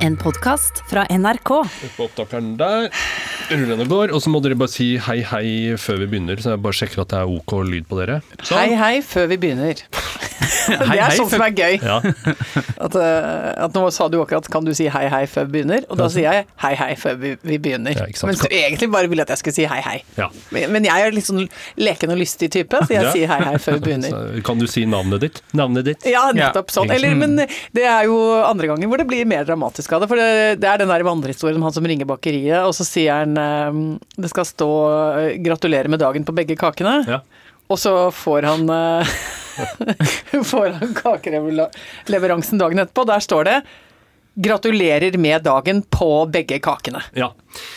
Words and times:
En 0.00 0.16
podkast 0.16 0.80
fra 0.88 1.04
NRK. 1.10 1.50
På 1.96 2.06
opptakeren 2.06 2.54
der. 2.56 2.88
Rullende 3.50 3.84
går. 3.90 4.14
Og 4.16 4.22
så 4.24 4.32
må 4.32 4.40
dere 4.40 4.56
bare 4.56 4.72
si 4.72 4.94
hei, 5.02 5.18
hei 5.28 5.76
før 5.80 6.00
vi 6.04 6.08
begynner, 6.14 6.40
så 6.40 6.54
jeg 6.54 6.62
bare 6.64 6.78
sjekker 6.78 7.02
at 7.04 7.12
det 7.12 7.18
er 7.20 7.34
ok 7.34 7.56
lyd 7.68 7.88
på 7.90 7.98
dere. 8.00 8.20
Sånn. 8.40 8.56
Hei, 8.56 8.78
hei, 8.80 8.94
før 9.04 9.28
vi 9.34 9.40
begynner. 9.42 9.82
det 10.90 10.98
er 10.98 11.14
sånn 11.16 11.30
som 11.30 11.42
er 11.44 11.52
gøy. 11.56 11.78
Ja. 11.82 11.98
At, 12.86 12.94
eh, 12.96 13.64
at 13.66 13.74
nå 13.76 13.82
sa 13.92 14.06
du 14.08 14.16
akkurat 14.22 14.46
'kan 14.48 14.64
du 14.64 14.72
si 14.74 14.86
hei, 14.88 15.02
hei 15.12 15.24
før 15.28 15.44
vi 15.48 15.58
begynner'? 15.60 15.84
Og 15.92 15.98
da 16.00 16.06
sier 16.08 16.32
jeg 16.32 16.46
'hei, 16.62 16.72
hei 16.80 16.94
før 16.96 17.18
vi, 17.20 17.34
vi 17.44 17.58
begynner'. 17.60 17.92
Ja. 17.98 18.06
Mens 18.26 18.40
du 18.40 18.48
egentlig 18.48 18.88
bare 18.90 19.10
ville 19.10 19.22
at 19.22 19.28
jeg 19.34 19.38
skulle 19.42 19.54
si 19.58 19.66
hei, 19.68 19.80
hei. 19.84 19.98
Ja. 20.16 20.30
Men, 20.50 20.72
men 20.72 20.84
jeg 20.88 21.06
er 21.06 21.12
litt 21.12 21.28
sånn 21.28 21.44
leken 21.76 22.14
og 22.14 22.18
lystig 22.22 22.50
type, 22.50 22.72
så 22.86 22.88
jeg 22.94 23.04
Ja. 23.04 23.12
sier 23.12 23.28
hei, 23.28 23.40
hei 23.50 23.56
før 23.60 23.76
vi 23.78 23.80
begynner. 23.88 24.08
Så 24.10 24.44
kan 24.48 24.58
du 24.58 24.66
si 24.66 24.86
navnet 24.88 25.20
ditt? 25.26 25.42
Navnet 25.52 25.84
ditt? 25.84 26.06
Ja, 26.08 26.30
nettopp 26.32 26.72
sånn. 26.72 26.90
Eller, 26.90 27.14
men 27.14 27.36
det 27.76 27.84
er 27.84 28.04
jo 28.08 28.16
andre 28.44 28.66
ganger 28.72 28.88
hvor 28.88 28.98
det 29.02 29.06
blir 29.10 29.28
mer 29.28 29.44
dramatisk 29.44 29.92
av 29.92 30.00
det. 30.04 30.08
For 30.08 30.16
det, 30.16 30.60
det 30.64 30.68
er 30.72 30.78
den 30.78 30.88
der 30.88 31.04
vandrehistorien 31.04 31.60
om 31.60 31.68
han 31.68 31.76
som 31.76 31.84
ringer 31.84 32.08
bakeriet, 32.08 32.64
og 32.64 32.72
så 32.76 32.86
sier 32.88 33.20
han 33.24 33.36
eh, 33.36 33.98
det 34.16 34.30
skal 34.32 34.48
stå 34.48 34.70
eh, 35.20 35.36
'gratulerer 35.44 35.88
med 35.92 36.00
dagen' 36.00 36.24
på 36.24 36.32
begge 36.34 36.56
kakene. 36.56 37.04
Ja. 37.06 37.20
Og 37.70 37.78
så 37.78 37.92
får 38.10 38.42
han 38.48 38.66
Får 40.50 40.74
han 40.80 40.94
kakeleveransen 40.96 42.60
dagen 42.60 42.78
etterpå. 42.84 43.06
Der 43.10 43.24
står 43.24 43.44
det 43.50 43.60
'Gratulerer 44.40 45.16
med 45.18 45.42
dagen' 45.42 45.82
på 45.90 46.26
begge 46.30 46.60
kakene. 46.62 47.02
ja. 47.18 47.32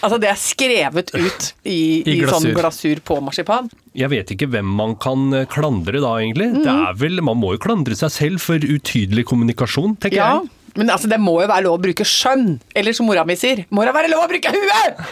Altså 0.06 0.20
det 0.22 0.30
er 0.30 0.38
skrevet 0.38 1.09
ut 1.18 1.48
i, 1.66 2.04
I 2.06 2.14
i, 2.14 2.28
sånn 2.30 2.54
glasur. 2.54 3.00
på 3.04 3.18
marsipan. 3.26 3.72
Jeg 3.98 4.09
vet 4.14 4.30
ikke 4.36 4.48
hvem 4.54 4.70
man 4.70 4.94
kan 5.02 5.34
eh, 5.34 5.48
klandre 5.50 5.98
da, 6.00 6.12
egentlig. 6.22 6.52
Mm. 6.54 6.59
Det 6.64 6.70
er 6.76 6.94
vel, 7.02 7.22
Man 7.26 7.40
må 7.42 7.56
jo 7.56 7.59
klandre 7.64 7.98
seg 7.98 8.12
selv 8.14 8.40
for 8.40 8.62
utydelig 8.62 9.26
kommunikasjon, 9.26 9.98
tenker 9.98 10.16
Ja, 10.22 10.30
jeg. 10.38 10.50
men 10.78 10.94
altså 10.94 11.09
det 11.09 11.20
må 11.20 11.42
jo 11.42 11.50
være 11.50 11.66
lov 11.66 11.80
å 11.80 11.84
bruke 11.88 12.06
skjønn. 12.06 12.59
Eller 12.76 12.94
som 12.94 13.09
mora 13.09 13.26
mi 13.26 13.36
sier, 13.36 13.66
må 13.73 13.84
det 13.84 13.95
være 13.98 14.14
lov 14.14 14.28
å 14.28 14.30
bruke 14.30 14.54
huet! 14.54 15.04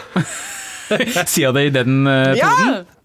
Sier 1.32 1.52
det 1.56 1.66
i 1.66 1.74
den 1.74 2.06
uh, 2.06 2.32
Ja! 2.38 2.52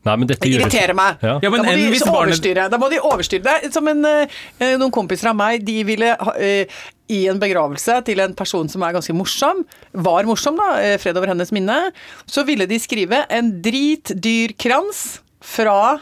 Nei, 0.07 0.15
men 0.21 0.29
dette 0.29 0.45
Det 0.45 0.53
gjøres 0.53 0.67
irriterer 0.67 0.97
meg. 0.97 1.23
Ja. 1.25 1.37
Ja, 1.43 1.51
men 1.53 1.63
da, 1.63 1.69
må 1.69 1.75
de 1.77 1.87
hvis 1.93 2.05
barnet- 2.07 2.71
da 2.71 2.79
må 2.79 2.89
de 2.93 3.01
overstyre 3.03 3.43
det. 3.43 3.73
Som 3.75 3.89
en, 3.91 4.05
eh, 4.05 4.77
noen 4.77 4.93
kompiser 4.93 5.31
av 5.33 5.35
meg, 5.39 5.65
de 5.67 5.81
ville 5.87 6.13
ha, 6.19 6.33
eh, 6.39 6.79
i 7.09 7.27
en 7.31 7.39
begravelse 7.39 7.99
til 8.07 8.19
en 8.23 8.33
person 8.35 8.67
som 8.69 8.83
er 8.83 8.95
ganske 8.95 9.15
morsom, 9.15 9.63
var 9.93 10.27
morsom 10.27 10.57
da, 10.59 10.73
eh, 10.81 10.97
fred 10.97 11.17
over 11.17 11.27
hennes 11.31 11.51
minne, 11.55 11.91
så 12.27 12.45
ville 12.47 12.67
de 12.67 12.79
skrive 12.79 13.25
en 13.29 13.51
dritdyr 13.61 14.55
krans 14.59 15.19
fra 15.41 15.99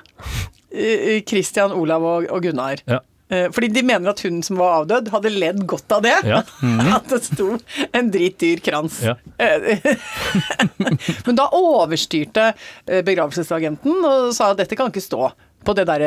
uh, 0.76 1.20
Christian, 1.28 1.72
Olav 1.72 2.04
og, 2.04 2.26
og 2.32 2.42
Gunnar. 2.44 2.82
Ja. 2.90 3.00
Eh, 3.30 3.48
Fordi 3.50 3.72
de 3.74 3.82
mener 3.82 4.12
at 4.12 4.22
hunden 4.22 4.44
som 4.46 4.60
var 4.62 4.82
avdød, 4.84 5.10
hadde 5.14 5.32
ledd 5.34 5.64
godt 5.66 5.96
av 5.98 6.04
det. 6.06 6.14
Ja. 6.30 6.44
At 7.00 7.08
det 7.10 7.24
sto 7.26 7.56
en 7.96 8.12
dritdyr 8.14 8.62
krans. 8.66 9.00
Ja. 9.06 9.16
Eh, 9.42 9.82
Men 11.26 11.40
da 11.40 11.48
overstyrte 11.58 12.52
eh, 12.54 13.02
begravelsesagenten 13.06 13.98
og 14.06 14.30
sa 14.38 14.52
at 14.54 14.60
dette 14.62 14.78
kan 14.78 14.92
ikke 14.94 15.02
stå 15.04 15.32
på 15.66 15.74
det 15.74 15.88
der 15.90 16.04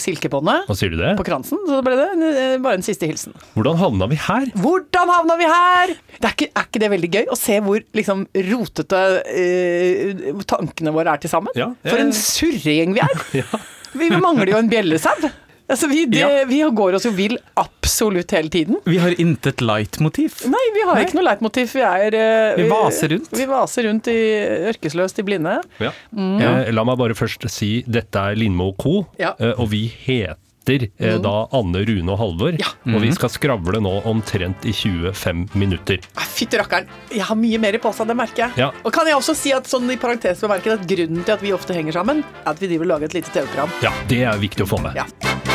silkebåndet 0.00 0.64
Hva 0.64 0.74
sier 0.78 0.88
du 0.88 0.96
det? 0.96 1.10
på 1.18 1.26
kransen. 1.28 1.58
Så 1.68 1.74
da 1.76 1.82
ble 1.84 1.98
det 2.00 2.46
bare 2.64 2.78
en 2.78 2.86
siste 2.86 3.04
hilsen. 3.10 3.34
Hvordan 3.52 3.76
havna 3.76 4.08
vi 4.08 4.16
her? 4.16 4.46
Hvordan 4.56 5.12
havna 5.12 5.36
vi 5.36 5.48
her?! 5.50 5.92
Det 6.16 6.24
er, 6.24 6.32
ikke, 6.32 6.48
er 6.56 6.68
ikke 6.70 6.80
det 6.86 6.90
veldig 6.94 7.10
gøy 7.18 7.28
å 7.28 7.36
se 7.36 7.58
hvor 7.66 7.84
liksom, 8.00 8.24
rotete 8.48 9.02
eh, 9.28 10.24
tankene 10.48 10.94
våre 10.96 11.12
er 11.12 11.20
til 11.20 11.34
sammen? 11.34 11.52
Ja, 11.60 11.68
For 11.84 12.00
en 12.00 12.14
surregjeng 12.16 12.96
vi 12.96 13.04
er! 13.04 13.24
Ja. 13.44 13.60
Vi 13.94 14.08
mangler 14.18 14.48
jo 14.50 14.56
en 14.58 14.66
bjellesau. 14.72 15.28
Altså, 15.66 15.88
vi, 15.88 16.04
det, 16.06 16.18
Ja. 16.20 16.44
vi 16.44 16.58
går 16.76 16.94
oss 16.98 17.06
jo 17.08 17.10
vill 17.16 17.38
absolutt 17.56 18.30
hele 18.36 18.50
tiden. 18.52 18.76
Vi 18.84 18.98
har 19.00 19.14
intet 19.20 19.62
leitmotiv. 19.64 20.42
Nei, 20.52 20.64
vi 20.74 20.82
har 20.84 20.94
Nei. 20.98 21.04
ikke 21.06 21.16
noe 21.16 21.24
leitmotiv. 21.30 21.72
Vi 21.72 21.80
er 21.80 22.14
eh, 22.18 22.56
Vi 22.60 22.68
vaser 22.68 23.14
rundt. 23.14 23.30
Vi 23.32 23.46
vaser 23.48 23.88
rundt 23.88 24.08
i 24.12 24.18
ørkesløst 24.74 25.18
i 25.18 25.24
blinde. 25.24 25.56
Ja. 25.80 25.90
Mm. 26.12 26.36
Eh, 26.40 26.72
la 26.76 26.84
meg 26.84 26.98
bare 27.00 27.16
først 27.16 27.48
si 27.50 27.78
dette 27.88 28.14
er 28.20 28.36
Lindmo 28.36 28.72
Co., 28.76 29.06
Ja. 29.18 29.32
Mm. 29.38 29.46
eh, 29.48 29.54
og 29.60 29.70
vi 29.72 29.86
heter 29.88 30.84
eh, 31.00 31.16
da 31.20 31.32
Anne, 31.56 31.80
Rune 31.88 32.12
og 32.12 32.18
Halvor. 32.20 32.58
Ja. 32.60 32.68
Og 32.92 33.00
vi 33.00 33.10
skal 33.16 33.32
skravle 33.32 33.80
nå 33.84 33.94
omtrent 34.08 34.64
i 34.68 34.72
25 34.76 35.48
minutter. 35.56 35.98
Ah, 36.16 36.28
Fytti 36.28 36.60
rakkeren, 36.60 36.86
jeg 37.12 37.24
har 37.24 37.36
mye 37.40 37.58
mer 37.60 37.72
i 37.76 37.80
posen, 37.80 38.08
det 38.08 38.16
merker 38.20 38.46
jeg. 38.50 38.58
Ja. 38.66 38.70
Og 38.84 38.92
kan 38.92 39.06
jeg 39.08 39.16
også 39.16 39.34
si 39.36 39.52
at 39.56 39.64
sånn 39.68 39.88
i 39.92 39.96
parentes 39.96 40.40
bemerket 40.44 40.76
at 40.76 40.86
grunnen 40.88 41.24
til 41.24 41.32
at 41.38 41.40
vi 41.44 41.52
ofte 41.56 41.72
henger 41.76 41.92
sammen, 42.02 42.20
er 42.44 42.52
at 42.52 42.60
vi 42.60 42.68
driver 42.68 42.84
og 42.84 42.94
lager 42.98 43.12
et 43.12 43.18
lite 43.22 43.32
TV-program. 43.32 43.72
Ja, 43.84 43.92
det 44.12 44.22
er 44.28 44.40
viktig 44.44 44.64
å 44.68 44.72
få 44.76 44.80
med. 44.84 44.96
Ja. 45.00 45.53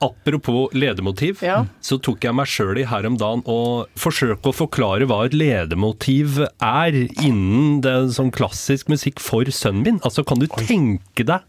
Apropos 0.00 0.70
ledemotiv, 0.72 1.42
Ja. 1.42 1.66
så 1.82 1.98
tok 2.00 2.20
jeg 2.24 2.34
meg 2.34 2.46
sjøl 2.46 2.78
i 2.80 2.84
her 2.88 3.04
om 3.06 3.16
dagen 3.20 3.42
å 3.44 3.86
forsøke 4.00 4.48
å 4.48 4.54
forklare 4.56 5.06
hva 5.06 5.26
et 5.26 5.32
ledemotiv 5.36 6.38
er 6.60 6.92
innen 7.22 7.80
det 7.84 7.96
sånn 8.16 8.30
klassisk 8.32 8.88
musikk 8.88 9.20
for 9.20 9.44
sønnen 9.44 9.84
min. 9.84 9.98
Altså, 10.00 10.24
kan 10.24 10.38
du 10.40 10.46
tenke 10.46 11.24
deg 11.26 11.40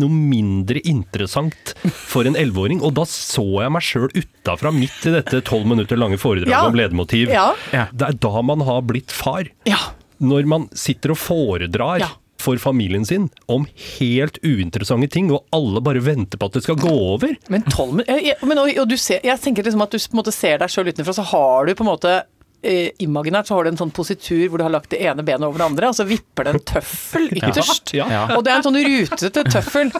noe 0.00 0.08
mindre 0.08 0.80
interessant 0.88 1.74
for 1.92 2.24
en 2.26 2.34
elleveåring? 2.34 2.82
Og 2.82 2.94
da 2.94 3.02
så 3.06 3.44
jeg 3.62 3.70
meg 3.70 3.82
sjøl 3.86 4.08
utafra 4.18 4.72
midt 4.74 5.06
i 5.06 5.12
dette 5.14 5.42
tolv 5.44 5.66
minutter 5.66 5.96
lange 6.00 6.18
foredraget 6.18 6.48
Ja. 6.56 6.66
om 6.66 6.74
ledemotiv. 6.74 7.28
Ja. 7.28 7.54
Ja. 7.72 7.86
Det 7.92 8.08
er 8.08 8.12
da 8.18 8.42
man 8.42 8.60
har 8.66 8.82
blitt 8.82 9.12
far. 9.12 9.44
Ja. 9.64 9.78
Når 10.20 10.46
man 10.46 10.68
sitter 10.74 11.10
og 11.12 11.18
foredrar 11.18 11.98
Ja. 12.00 12.08
For 12.42 12.58
familien 12.62 13.06
sin 13.08 13.28
om 13.50 13.66
helt 13.98 14.38
uinteressante 14.42 15.08
ting, 15.12 15.30
og 15.32 15.46
alle 15.54 15.82
bare 15.84 16.02
venter 16.04 16.40
på 16.40 16.50
at 16.50 16.58
det 16.58 16.64
skal 16.66 16.80
gå 16.80 16.92
over. 16.92 17.36
Men 17.52 17.66
tolv 17.70 18.02
men, 18.02 18.58
og, 18.58 18.70
og 18.82 18.94
ser, 18.98 19.22
Jeg 19.24 19.40
tenker 19.42 19.66
liksom 19.66 19.84
at 19.84 19.94
du 19.94 19.98
på 19.98 20.16
en 20.16 20.20
måte 20.22 20.34
ser 20.34 20.60
deg 20.62 20.72
sjøl 20.72 20.90
utenfra, 20.90 21.14
så 21.16 21.26
har 21.32 21.68
du 21.68 21.74
på 21.78 21.86
en 21.86 21.92
måte 21.92 22.14
eh, 22.62 22.90
imaginært 23.04 23.48
så 23.50 23.56
har 23.58 23.64
du 23.66 23.70
en 23.72 23.78
sånn 23.80 23.90
positur 23.94 24.44
hvor 24.48 24.58
du 24.60 24.64
har 24.66 24.72
lagt 24.74 24.90
det 24.94 25.00
ene 25.04 25.22
benet 25.26 25.44
over 25.46 25.58
det 25.62 25.66
andre, 25.66 25.88
og 25.92 25.96
så 25.98 26.06
vipper 26.08 26.46
det 26.48 26.54
en 26.56 26.62
tøffel 26.72 27.28
ytterst. 27.38 27.92
Ja. 27.98 28.06
Ja. 28.08 28.20
Og 28.36 28.44
det 28.46 28.52
er 28.52 28.60
en 28.60 28.64
sånn 28.64 28.78
rutete 28.80 29.42
tøffel 29.52 29.90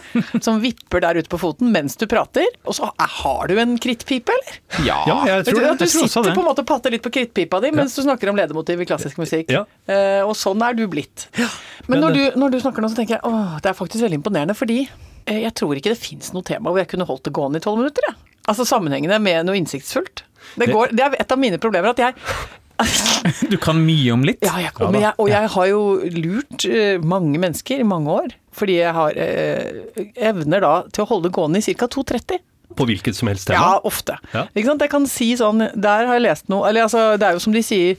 som 0.42 0.60
vipper 0.62 1.02
der 1.04 1.18
ute 1.20 1.28
på 1.32 1.38
foten 1.42 1.68
mens 1.74 1.98
du 2.00 2.06
prater. 2.08 2.46
Og 2.64 2.76
så 2.78 2.88
er, 2.94 3.10
har 3.20 3.50
du 3.50 3.58
en 3.60 3.74
krittpipe, 3.82 4.32
eller? 4.32 4.58
Ja, 4.86 5.00
Ja, 5.10 5.18
jeg 5.28 5.46
tror 5.50 5.58
du, 5.58 5.60
det. 5.60 5.70
at 5.74 5.82
du 5.82 5.84
jeg 5.84 5.92
tror 5.92 6.08
sitter 6.08 6.28
det. 6.30 6.34
på 6.38 6.44
en 6.44 6.48
måte 6.48 6.64
og 6.64 6.70
patter 6.70 6.94
litt 6.94 7.04
på 7.04 7.12
krittpipa 7.12 7.60
di 7.64 7.70
mens 7.76 7.94
du 7.98 8.02
snakker 8.06 8.30
om 8.32 8.38
ledemotiv 8.40 8.80
i 8.80 8.88
klassisk 8.88 9.20
musikk. 9.20 9.50
Ja. 9.52 9.64
Eh, 9.90 10.22
og 10.24 10.32
sånn 10.38 10.62
er 10.64 10.76
du 10.78 10.86
blitt. 10.90 11.26
Men, 11.36 11.48
Men 11.98 12.04
når, 12.06 12.16
du, 12.18 12.40
når 12.40 12.54
du 12.56 12.60
snakker 12.62 12.84
nå, 12.84 12.88
så 12.92 12.98
tenker 13.02 13.18
jeg 13.18 13.24
åh, 13.28 13.56
det 13.62 13.72
er 13.72 13.78
faktisk 13.78 14.04
veldig 14.06 14.20
imponerende, 14.22 14.54
fordi 14.56 14.80
eh, 15.26 15.42
jeg 15.44 15.52
tror 15.58 15.76
ikke 15.78 15.92
det 15.92 16.00
fins 16.00 16.32
noe 16.32 16.46
tema 16.46 16.70
hvor 16.72 16.80
jeg 16.80 16.88
kunne 16.94 17.06
holdt 17.08 17.26
det 17.28 17.34
gående 17.36 17.60
i 17.60 17.64
tolv 17.64 17.82
minutter. 17.82 18.06
Jeg. 18.08 18.31
Altså 18.50 18.64
sammenhengende 18.66 19.18
med 19.22 19.46
noe 19.46 19.56
innsiktsfullt. 19.60 20.24
Det, 20.58 20.66
går, 20.72 20.90
det 20.96 21.04
er 21.06 21.14
et 21.22 21.32
av 21.32 21.38
mine 21.40 21.58
problemer 21.62 21.92
at 21.94 22.00
jeg 22.02 22.14
Du 23.52 23.56
kan 23.62 23.78
mye 23.84 24.10
om 24.14 24.24
litt. 24.26 24.42
ja, 24.42 24.56
jeg, 24.64 24.72
men 24.90 25.00
jeg, 25.04 25.12
og 25.22 25.28
jeg 25.30 25.50
har 25.54 25.66
jo 25.70 25.82
lurt 26.16 26.64
eh, 26.66 26.96
mange 26.98 27.38
mennesker 27.38 27.82
i 27.84 27.86
mange 27.86 28.10
år, 28.10 28.32
fordi 28.56 28.80
jeg 28.80 28.94
har 28.96 29.18
eh, 29.22 30.00
evner 30.16 30.64
da 30.64 30.72
til 30.90 31.04
å 31.04 31.10
holde 31.12 31.30
gående 31.34 31.62
i 31.62 31.76
ca. 31.78 31.86
2.30. 31.86 32.42
På 32.74 32.86
hvilket 32.88 33.14
som 33.14 33.28
helst 33.30 33.50
Ja, 33.52 33.60
tema. 33.60 33.80
ofte. 33.86 34.16
Ja. 34.32 34.46
Ikke 34.56 34.70
sant? 34.72 34.82
Jeg 34.82 34.90
kan 34.94 35.06
si 35.06 35.26
sånn 35.36 35.60
Der 35.76 36.06
har 36.08 36.16
jeg 36.16 36.22
lest 36.24 36.46
noe 36.48 36.64
Eller 36.70 36.86
altså, 36.86 37.02
det 37.20 37.26
er 37.28 37.36
jo 37.36 37.42
som 37.44 37.52
de 37.52 37.60
sier 37.60 37.98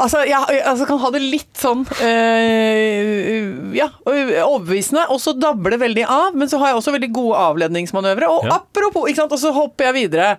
Altså, 0.00 0.22
jeg, 0.24 0.60
altså, 0.64 0.86
kan 0.88 0.98
ha 1.02 1.10
det 1.12 1.20
litt 1.20 1.58
sånn 1.60 1.82
øh, 2.00 3.74
Ja, 3.76 3.88
overbevisende, 4.08 5.04
og 5.12 5.20
så 5.20 5.34
dabler 5.36 5.74
det 5.76 5.80
veldig 5.82 6.04
av. 6.08 6.36
Men 6.38 6.48
så 6.50 6.60
har 6.62 6.72
jeg 6.72 6.80
også 6.80 6.94
veldig 6.96 7.10
gode 7.14 7.40
avledningsmanøvre. 7.50 8.28
Og 8.32 8.46
Ja. 8.48 8.58
apropos, 8.60 9.08
ikke 9.10 9.22
sant, 9.22 9.32
og 9.36 9.38
så 9.42 9.52
hopper 9.52 9.90
jeg 9.90 9.98
videre. 10.08 10.36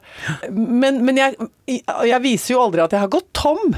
Men, 0.51 1.03
men 1.05 1.17
jeg, 1.17 1.35
jeg 1.69 2.21
viser 2.23 2.55
jo 2.55 2.63
aldri 2.65 2.81
at 2.85 2.91
jeg 2.95 3.03
har 3.05 3.11
gått 3.13 3.29
tom. 3.33 3.73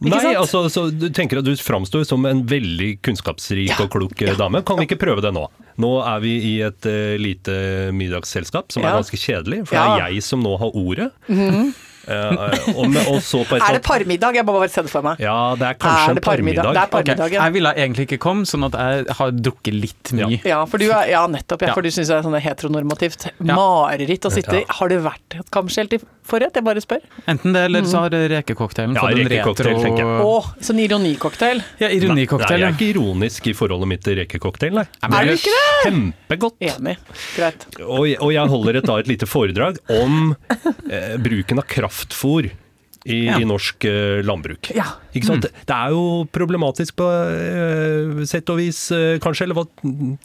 Ikke 0.00 0.14
Nei, 0.16 0.20
sant? 0.24 0.36
altså, 0.40 0.62
så 0.72 0.86
du 0.96 1.10
tenker 1.12 1.38
at 1.42 1.44
du 1.44 1.52
framstår 1.60 2.06
som 2.08 2.24
en 2.24 2.40
veldig 2.48 3.02
kunnskapsrik 3.04 3.68
Ja. 3.74 3.82
og 3.84 3.90
klok 3.92 4.22
eh, 4.24 4.32
dame. 4.38 4.62
Kan 4.64 4.78
vi 4.80 4.86
ikke 4.88 4.96
prøve 5.02 5.20
det 5.20 5.34
nå? 5.36 5.44
Nå 5.80 5.90
er 6.04 6.22
vi 6.24 6.32
i 6.40 6.54
et 6.64 6.86
uh, 6.88 7.16
lite 7.20 7.52
middagsselskap 7.96 8.72
som 8.72 8.82
er 8.84 8.96
ganske 8.96 9.16
kjedelig, 9.20 9.66
for 9.68 9.76
det 9.76 9.84
er 10.06 10.14
jeg 10.16 10.24
som 10.24 10.40
nå 10.44 10.56
har 10.60 10.72
ordet. 10.76 11.10
Eh, 11.28 11.70
og, 12.08 12.86
med- 12.90 13.06
og 13.10 13.20
så 13.22 13.42
på 13.46 13.56
et 13.58 13.62
Er 13.68 13.76
det 13.78 13.82
parmiddag? 13.86 14.34
Jeg 14.40 14.46
må 14.48 14.54
bare 14.56 14.68
se 14.72 14.82
det 14.86 14.90
for 14.92 15.02
meg. 15.06 15.20
Ja, 15.22 15.54
det 15.58 15.66
er 15.68 15.74
kanskje 15.80 16.06
Er 16.06 16.10
en 16.14 16.18
det 16.20 16.24
parmiddag? 16.24 16.64
parmiddag. 16.64 16.74
Det 16.74 16.82
er 16.82 16.92
parmiddag, 16.94 17.24
okay. 17.26 17.36
ja. 17.36 17.44
Jeg 17.48 17.52
ville 17.58 17.72
egentlig 17.76 18.06
ikke 18.08 18.18
komme, 18.24 18.46
sånn 18.48 18.64
at 18.70 18.78
jeg 18.80 19.16
har 19.20 19.30
drukket 19.36 19.74
litt 19.76 20.12
mye. 20.16 20.40
Ja, 20.48 20.62
for 20.70 20.78
du 20.82 20.86
er, 20.90 21.10
ja 21.12 21.26
nettopp. 21.30 21.62
Ja, 21.66 21.70
Ja. 21.70 21.74
for 21.76 21.82
du 21.82 21.90
syns 21.92 22.08
det 22.10 22.16
er 22.18 22.22
sånn 22.26 22.38
heteronormativt 22.40 23.28
Ja. 23.30 23.54
mareritt 23.56 24.24
å 24.26 24.32
sitte 24.32 24.56
i. 24.62 24.64
Ja. 24.64 24.78
Har 24.80 24.88
det 24.88 25.00
vært 25.04 25.38
et 25.38 25.50
kamskjelt 25.54 25.92
i 25.94 26.00
forrett? 26.30 26.54
Jeg 26.54 26.64
bare 26.64 26.80
spør. 26.82 27.00
Enten 27.28 27.52
det, 27.54 27.64
eller 27.68 27.82
så 27.90 28.04
har 28.06 28.10
rekecocktailen 28.10 28.94
Ja, 28.96 29.00
fått 29.04 29.18
en 29.18 29.28
rekecocktail, 29.30 29.74
retro 29.74 29.82
tenker 29.84 30.04
jeg. 30.04 30.24
Å, 30.24 30.64
sånn 30.66 30.80
ironicocktail. 30.84 31.62
Ja, 31.80 31.88
Nei, 31.88 31.96
ironicocktail. 32.00 32.60
jeg 32.60 32.68
er 32.68 32.76
ikke 32.76 32.90
ironisk 32.94 33.46
i 33.50 33.54
forholdet 33.56 33.88
mitt 33.88 34.02
til 34.04 34.16
rekecocktail, 34.20 34.72
nei. 34.80 34.86
Er 35.02 35.26
du 35.30 35.32
ikke 35.36 35.54
det? 35.54 35.66
Kjempegodt. 35.90 36.56
Enig. 36.60 36.96
Greit. 37.36 37.66
Og, 37.80 38.06
og 38.20 38.32
jeg 38.34 38.48
holder 38.54 38.76
et, 38.80 38.86
da 38.86 38.98
et 39.00 39.08
lite 39.10 39.26
foredrag 39.30 39.78
om 40.00 40.34
eh, 40.90 41.16
bruken 41.22 41.58
av 41.62 41.66
kraftfôr 41.90 42.50
i, 43.04 43.24
Ja. 43.24 43.38
i 43.40 43.44
norsk 43.48 43.84
uh, 43.88 44.20
landbruk. 44.22 44.70
Ja. 44.76 44.84
Ikke 45.16 45.26
sant? 45.26 45.46
Det 45.66 45.74
er 45.74 45.90
jo 45.90 46.26
problematisk 46.30 46.98
på 47.00 47.06
uh, 47.08 48.20
sett 48.28 48.50
og 48.52 48.58
vis, 48.60 48.90
uh, 48.92 49.16
kanskje? 49.18 49.46
Eller 49.46 49.56
hva 49.56 49.64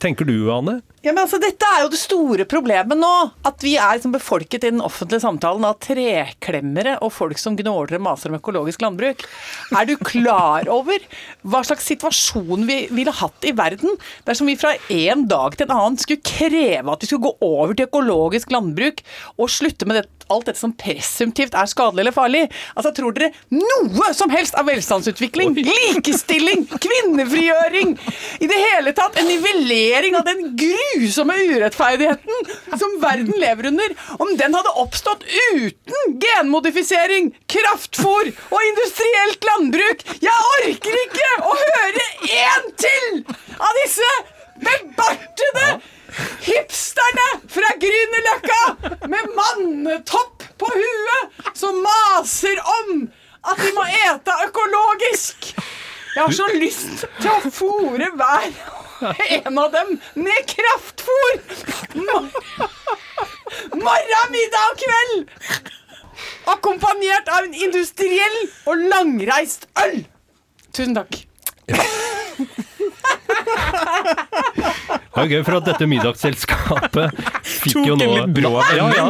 tenker 0.03 0.27
du, 0.27 0.51
Anne? 0.51 0.81
Ja, 1.05 1.13
men 1.13 1.21
altså, 1.23 1.39
Dette 1.39 1.63
er 1.69 1.85
jo 1.85 1.91
det 1.93 1.99
store 2.01 2.45
problemet 2.49 2.99
nå. 2.99 3.11
At 3.47 3.63
vi 3.63 3.77
er 3.77 3.95
liksom 3.95 4.11
befolket 4.11 4.65
i 4.65 4.73
den 4.73 4.83
offentlige 4.83 5.23
samtalen 5.23 5.63
av 5.69 5.77
treklemmere 5.85 6.97
og 7.05 7.13
folk 7.15 7.39
som 7.39 7.55
gnåler 7.55 7.95
og 7.95 8.05
maser 8.09 8.33
om 8.33 8.39
økologisk 8.41 8.83
landbruk. 8.83 9.23
Er 9.71 9.87
du 9.87 9.95
klar 10.01 10.67
over 10.67 10.99
hva 11.47 11.63
slags 11.63 11.87
situasjon 11.87 12.67
vi 12.67 12.81
ville 12.91 13.13
hatt 13.13 13.47
i 13.47 13.53
verden 13.55 13.95
dersom 14.27 14.51
vi 14.51 14.57
fra 14.59 14.73
en 14.91 15.23
dag 15.31 15.55
til 15.55 15.69
en 15.69 15.77
annen 15.77 16.01
skulle 16.01 16.25
kreve 16.25 16.91
at 16.91 17.05
vi 17.05 17.11
skulle 17.11 17.29
gå 17.29 17.37
over 17.45 17.71
til 17.77 17.87
økologisk 17.87 18.51
landbruk 18.51 19.05
og 19.37 19.53
slutte 19.53 19.87
med 19.87 20.01
det, 20.01 20.07
alt 20.33 20.47
dette 20.49 20.59
som 20.59 20.73
presumptivt 20.77 21.55
er 21.57 21.69
skadelig 21.69 22.05
eller 22.05 22.15
farlig? 22.15 22.43
Altså, 22.73 22.91
Tror 22.95 23.15
dere 23.15 23.31
noe 23.53 24.11
som 24.15 24.31
helst 24.33 24.55
av 24.59 24.69
velstandsutvikling, 24.69 25.55
likestilling, 25.57 26.65
kvinnefrigjøring, 26.85 27.95
i 28.39 28.49
det 28.49 28.59
hele 28.61 28.93
tatt 28.97 29.19
en 29.19 29.29
nivellering 29.29 30.17
av 30.17 30.25
den 30.27 30.55
grusomme 30.59 31.35
urettferdigheten 31.51 32.77
som 32.79 32.97
verden 33.03 33.35
lever 33.41 33.69
under, 33.71 33.95
om 34.19 34.31
den 34.39 34.55
hadde 34.57 34.75
oppstått 34.81 35.25
uten 35.55 36.17
genmodifisering, 36.23 37.33
kraftfôr 37.51 38.31
og 38.31 38.69
industrielt 38.71 39.49
landbruk? 39.51 40.05
Jeg 40.23 40.47
orker 40.59 41.01
ikke 41.05 41.33
å 41.45 41.57
høre 41.59 42.07
én 42.29 42.71
til 42.79 43.11
av 43.55 43.83
disse 43.83 44.09
bebartede 44.55 45.67
hipsterne 46.45 47.27
fra 47.51 47.71
Grünerløkka 47.81 49.07
med 49.11 49.33
mannetopp 49.35 50.45
på 50.59 50.69
huet 50.71 51.55
som 51.57 51.81
maser 51.83 52.61
om 52.81 53.07
at 53.45 53.59
vi 53.61 53.71
må 53.75 53.83
ete 54.07 54.37
økologisk. 54.47 55.51
Jeg 55.55 55.65
har 56.25 56.33
så 56.33 56.47
lyst 56.57 57.05
til 57.21 57.29
å 57.29 57.51
fôre 57.53 58.09
hver 58.17 58.49
en 59.43 59.59
av 59.59 59.71
dem 59.73 59.95
med 60.15 60.47
kraftfôr. 60.49 61.33
Morgen, 63.75 64.31
middag 64.33 64.65
og 64.71 64.79
kveld. 64.81 65.69
Akkompagnert 66.55 67.29
av 67.29 67.45
en 67.45 67.53
industriell 67.67 68.37
og 68.65 68.85
langreist 68.89 69.67
øl. 69.83 69.99
Tusen 70.73 70.95
takk. 70.97 71.21
Det 75.15 75.23
er 75.23 75.29
gøy, 75.31 75.41
for 75.47 75.57
at 75.59 75.67
dette 75.69 75.87
middagsselskapet 75.89 77.19
fikk 77.47 77.77
Tok 77.77 77.87
jo 77.87 77.95
nå 77.99 78.07
litt 78.11 78.33
brå 78.35 78.51
ja, 78.75 78.87
ja. 78.91 79.05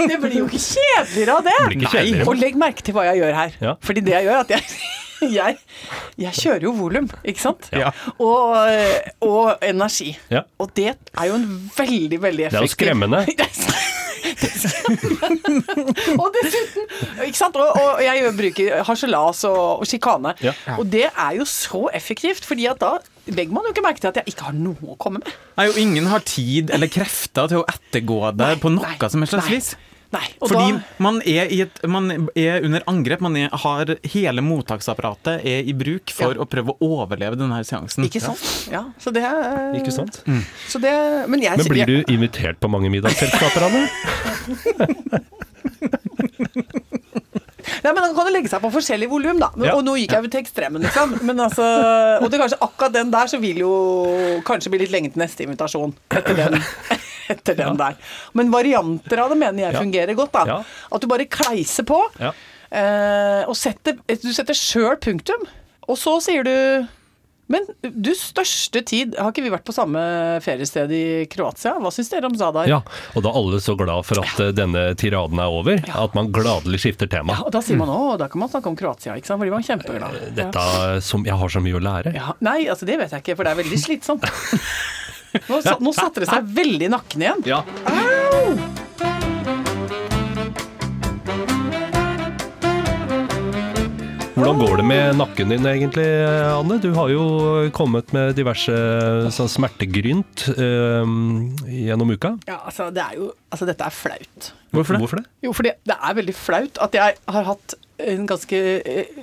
Det 0.00 0.16
blir 0.22 0.38
jo 0.40 0.46
ikke 0.48 0.62
kjedeligere 0.62 1.36
av 1.36 1.44
det. 1.44 1.56
det 1.60 1.76
ikke 1.76 1.92
kjedeligere. 1.92 2.28
Og 2.30 2.40
legg 2.40 2.56
merke 2.60 2.84
til 2.86 2.96
hva 2.96 3.04
jeg 3.10 3.20
gjør 3.20 3.36
her. 3.36 3.58
Ja. 3.60 3.74
Fordi 3.84 4.04
det 4.06 4.14
jeg 4.16 4.26
gjør, 4.26 4.38
er 4.38 4.46
at 4.46 4.54
jeg, 4.56 4.62
jeg, 5.40 5.58
jeg 6.20 6.32
kjører 6.40 6.66
jo 6.68 6.74
volum, 6.76 7.08
ikke 7.24 7.42
sant? 7.42 7.70
Ja. 7.76 7.92
Og, 8.18 8.56
og 9.26 9.64
energi. 9.66 10.12
Ja. 10.32 10.44
Og 10.58 10.72
det 10.76 10.94
er 10.94 11.30
jo 11.30 11.38
en 11.38 11.48
veldig, 11.76 12.20
veldig 12.22 12.48
er 12.48 12.60
effektiv. 12.60 12.60
Det 12.60 12.60
er 12.60 12.66
jo 12.66 12.70
er 12.70 12.74
skremmende. 12.76 13.24
og 16.20 16.34
dessuten 16.34 16.84
Ikke 17.26 17.38
sant? 17.38 17.56
Og, 17.60 17.68
og 17.76 18.02
jeg 18.04 18.32
bruker 18.36 18.82
harselas 18.86 19.44
og, 19.48 19.60
og 19.82 19.88
sjikane. 19.88 20.34
Ja. 20.44 20.54
Og 20.78 20.86
det 20.92 21.06
er 21.10 21.36
jo 21.38 21.46
så 21.48 21.86
effektivt, 21.96 22.44
fordi 22.48 22.68
at 22.70 22.80
da 22.82 22.96
legger 23.30 23.54
man 23.54 23.66
jo 23.66 23.74
ikke 23.74 23.84
merke 23.84 24.02
til 24.02 24.10
at 24.12 24.20
jeg 24.20 24.32
ikke 24.34 24.48
har 24.48 24.56
noe 24.56 24.94
å 24.94 24.98
komme 25.00 25.22
med. 25.22 25.30
Nei, 25.58 25.68
og 25.70 25.78
ingen 25.80 26.08
har 26.10 26.24
tid 26.26 26.72
eller 26.74 26.90
krefter 26.92 27.50
til 27.52 27.62
å 27.62 27.68
ettergå 27.70 28.20
deg 28.38 28.60
på 28.62 28.72
noe 28.74 28.88
Nei, 28.88 29.10
som 29.12 29.24
helst 29.26 29.50
vis. 29.50 29.72
Nei, 30.10 30.24
og 30.42 30.48
Fordi 30.50 30.72
da, 30.74 30.78
man 31.06 31.20
er, 31.22 31.46
i 31.54 31.60
et, 31.62 31.76
man 31.86 32.10
er 32.34 32.64
under 32.66 32.82
angrep. 32.90 33.20
Man 33.22 33.36
er, 33.38 33.52
har 33.62 33.92
Hele 34.10 34.42
mottaksapparatet 34.42 35.44
er 35.46 35.68
i 35.70 35.74
bruk 35.78 36.10
for 36.10 36.34
Ja. 36.34 36.42
å 36.42 36.48
prøve 36.50 36.74
å 36.74 36.88
overleve 36.98 37.38
denne 37.38 37.60
seansen. 37.66 38.08
Ikke 38.08 38.22
sant? 38.24 38.42
Ja, 38.72 38.84
så 38.98 39.12
det 39.14 39.22
er 39.22 39.76
Ikke 39.78 39.94
sant? 39.94 40.22
Så 40.66 40.82
det, 40.82 40.90
men 41.30 41.42
jeg, 41.44 41.56
Men 41.62 41.70
blir 41.70 41.86
du 41.86 42.02
invitert 42.10 42.58
på 42.58 42.68
mange 42.72 42.90
middagsselskaper, 42.90 43.68
Anne? 43.70 43.86
Nei, 47.80 47.92
men 47.94 48.02
Han 48.02 48.14
kan 48.16 48.28
jo 48.28 48.32
legge 48.34 48.50
seg 48.52 48.60
på 48.64 48.70
forskjellig 48.74 49.08
volum, 49.10 49.38
da. 49.40 49.50
Ja. 49.62 49.74
Og 49.78 49.84
nå 49.86 49.94
gikk 50.00 50.12
jeg 50.16 50.26
jo 50.26 50.30
til 50.32 50.42
ekstremen, 50.42 50.82
liksom. 50.84 51.14
Men 51.26 51.40
altså, 51.46 51.64
og 52.20 52.26
det 52.32 52.40
kanskje 52.42 52.58
akkurat 52.66 52.96
den 52.96 53.12
der 53.14 53.30
så 53.30 53.40
vil 53.42 53.62
jo 53.62 53.70
kanskje 54.46 54.72
bli 54.74 54.82
litt 54.84 54.92
lenge 54.94 55.12
til 55.14 55.22
neste 55.22 55.46
invitasjon. 55.46 55.94
Etter 56.12 56.36
den, 56.42 56.58
etter 57.30 57.56
den 57.58 57.76
der. 57.80 57.96
Men 58.34 58.50
varianter 58.52 59.24
av 59.24 59.30
det 59.34 59.38
mener 59.40 59.64
jeg 59.68 59.74
Ja. 59.74 59.80
fungerer 59.80 60.14
godt. 60.18 60.32
da. 60.32 60.44
Ja. 60.46 60.60
At 60.92 61.00
du 61.00 61.06
bare 61.10 61.26
kleiser 61.30 61.84
på, 61.88 62.00
Ja. 62.20 62.32
eh, 62.70 63.44
og 63.48 63.54
setter, 63.56 63.98
du 64.06 64.32
setter 64.32 64.54
sjøl 64.54 64.96
punktum. 65.00 65.46
Og 65.88 65.96
så 65.98 66.20
sier 66.22 66.44
du 66.46 66.88
Men 67.50 67.64
du, 67.82 68.12
største 68.14 68.78
tid 68.86 69.16
Har 69.18 69.32
ikke 69.32 69.42
vi 69.42 69.50
vært 69.50 69.64
på 69.66 69.72
samme 69.74 69.98
feriested 70.38 70.92
i 70.94 71.26
Kroatia? 71.26 71.72
Hva 71.82 71.90
syns 71.90 72.08
dere 72.12 72.28
om 72.28 72.36
Zadar? 72.38 72.68
Ja, 72.70 72.76
og 73.16 73.24
da 73.24 73.32
er 73.32 73.38
alle 73.40 73.58
så 73.58 73.74
glad 73.76 74.04
for 74.06 74.20
at 74.22 74.38
ja. 74.38 74.52
denne 74.54 74.84
tiraden 74.94 75.34
er 75.42 75.50
over, 75.50 75.82
at 75.82 76.14
man 76.14 76.30
gladelig 76.30 76.78
skifter 76.78 77.10
tema. 77.10 77.34
Ja, 77.34 77.48
og 77.48 77.50
da 77.50 77.58
sier 77.58 77.76
man 77.80 77.90
å, 77.90 78.16
da 78.20 78.28
kan 78.30 78.38
man 78.38 78.52
snakke 78.52 78.70
om 78.70 78.76
Kroatia, 78.78 79.16
ikke 79.18 79.26
sant? 79.26 79.40
For 79.42 79.50
de 79.50 79.50
var 79.56 79.66
kjempeglade. 79.66 80.20
Ja. 80.28 80.30
Dette 80.44 81.02
som 81.02 81.26
Jeg 81.26 81.34
har 81.42 81.48
så 81.48 81.58
mye 81.66 81.74
å 81.74 81.82
lære. 81.82 82.14
Ja, 82.14 82.36
nei, 82.38 82.68
altså 82.70 82.86
det 82.86 83.00
vet 83.02 83.10
jeg 83.10 83.24
ikke, 83.24 83.34
for 83.40 83.42
det 83.42 83.50
er 83.56 83.62
veldig 83.64 83.82
slitsomt. 83.82 84.30
Nå, 85.48 85.60
sa- 85.62 85.76
nå 85.80 85.92
satte 85.94 86.24
det 86.24 86.30
seg 86.30 86.48
veldig 86.56 86.88
i 86.88 86.92
nakken 86.92 87.22
igjen. 87.26 87.44
Ja. 87.46 87.62
Hvordan 94.40 94.56
går 94.62 94.76
det 94.80 94.84
med 94.88 95.18
nakken 95.18 95.50
din 95.52 95.66
egentlig, 95.68 96.06
Anne? 96.48 96.78
Du 96.80 96.88
har 96.96 97.10
jo 97.12 97.24
kommet 97.76 98.08
med 98.16 98.32
diverse 98.38 98.72
sånn 99.36 99.50
smertegrynt 99.52 100.46
øh, 100.54 101.12
gjennom 101.68 102.14
uka. 102.14 102.30
Ja, 102.48 102.62
altså, 102.70 102.86
det 102.94 103.02
er 103.04 103.18
jo, 103.20 103.28
altså 103.52 103.68
dette 103.68 103.84
er 103.84 103.92
flaut. 103.92 104.48
Hvorfor 104.72 104.96
det? 104.96 105.02
Hvorfor 105.02 105.20
det? 105.20 105.26
Jo, 105.44 105.52
fordi 105.56 105.74
det 105.90 105.98
er 105.98 106.16
veldig 106.22 106.36
flaut 106.38 106.80
at 106.86 106.96
jeg 106.96 107.18
har 107.36 107.48
hatt 107.50 107.76
en 108.12 108.26
ganske 108.28 108.58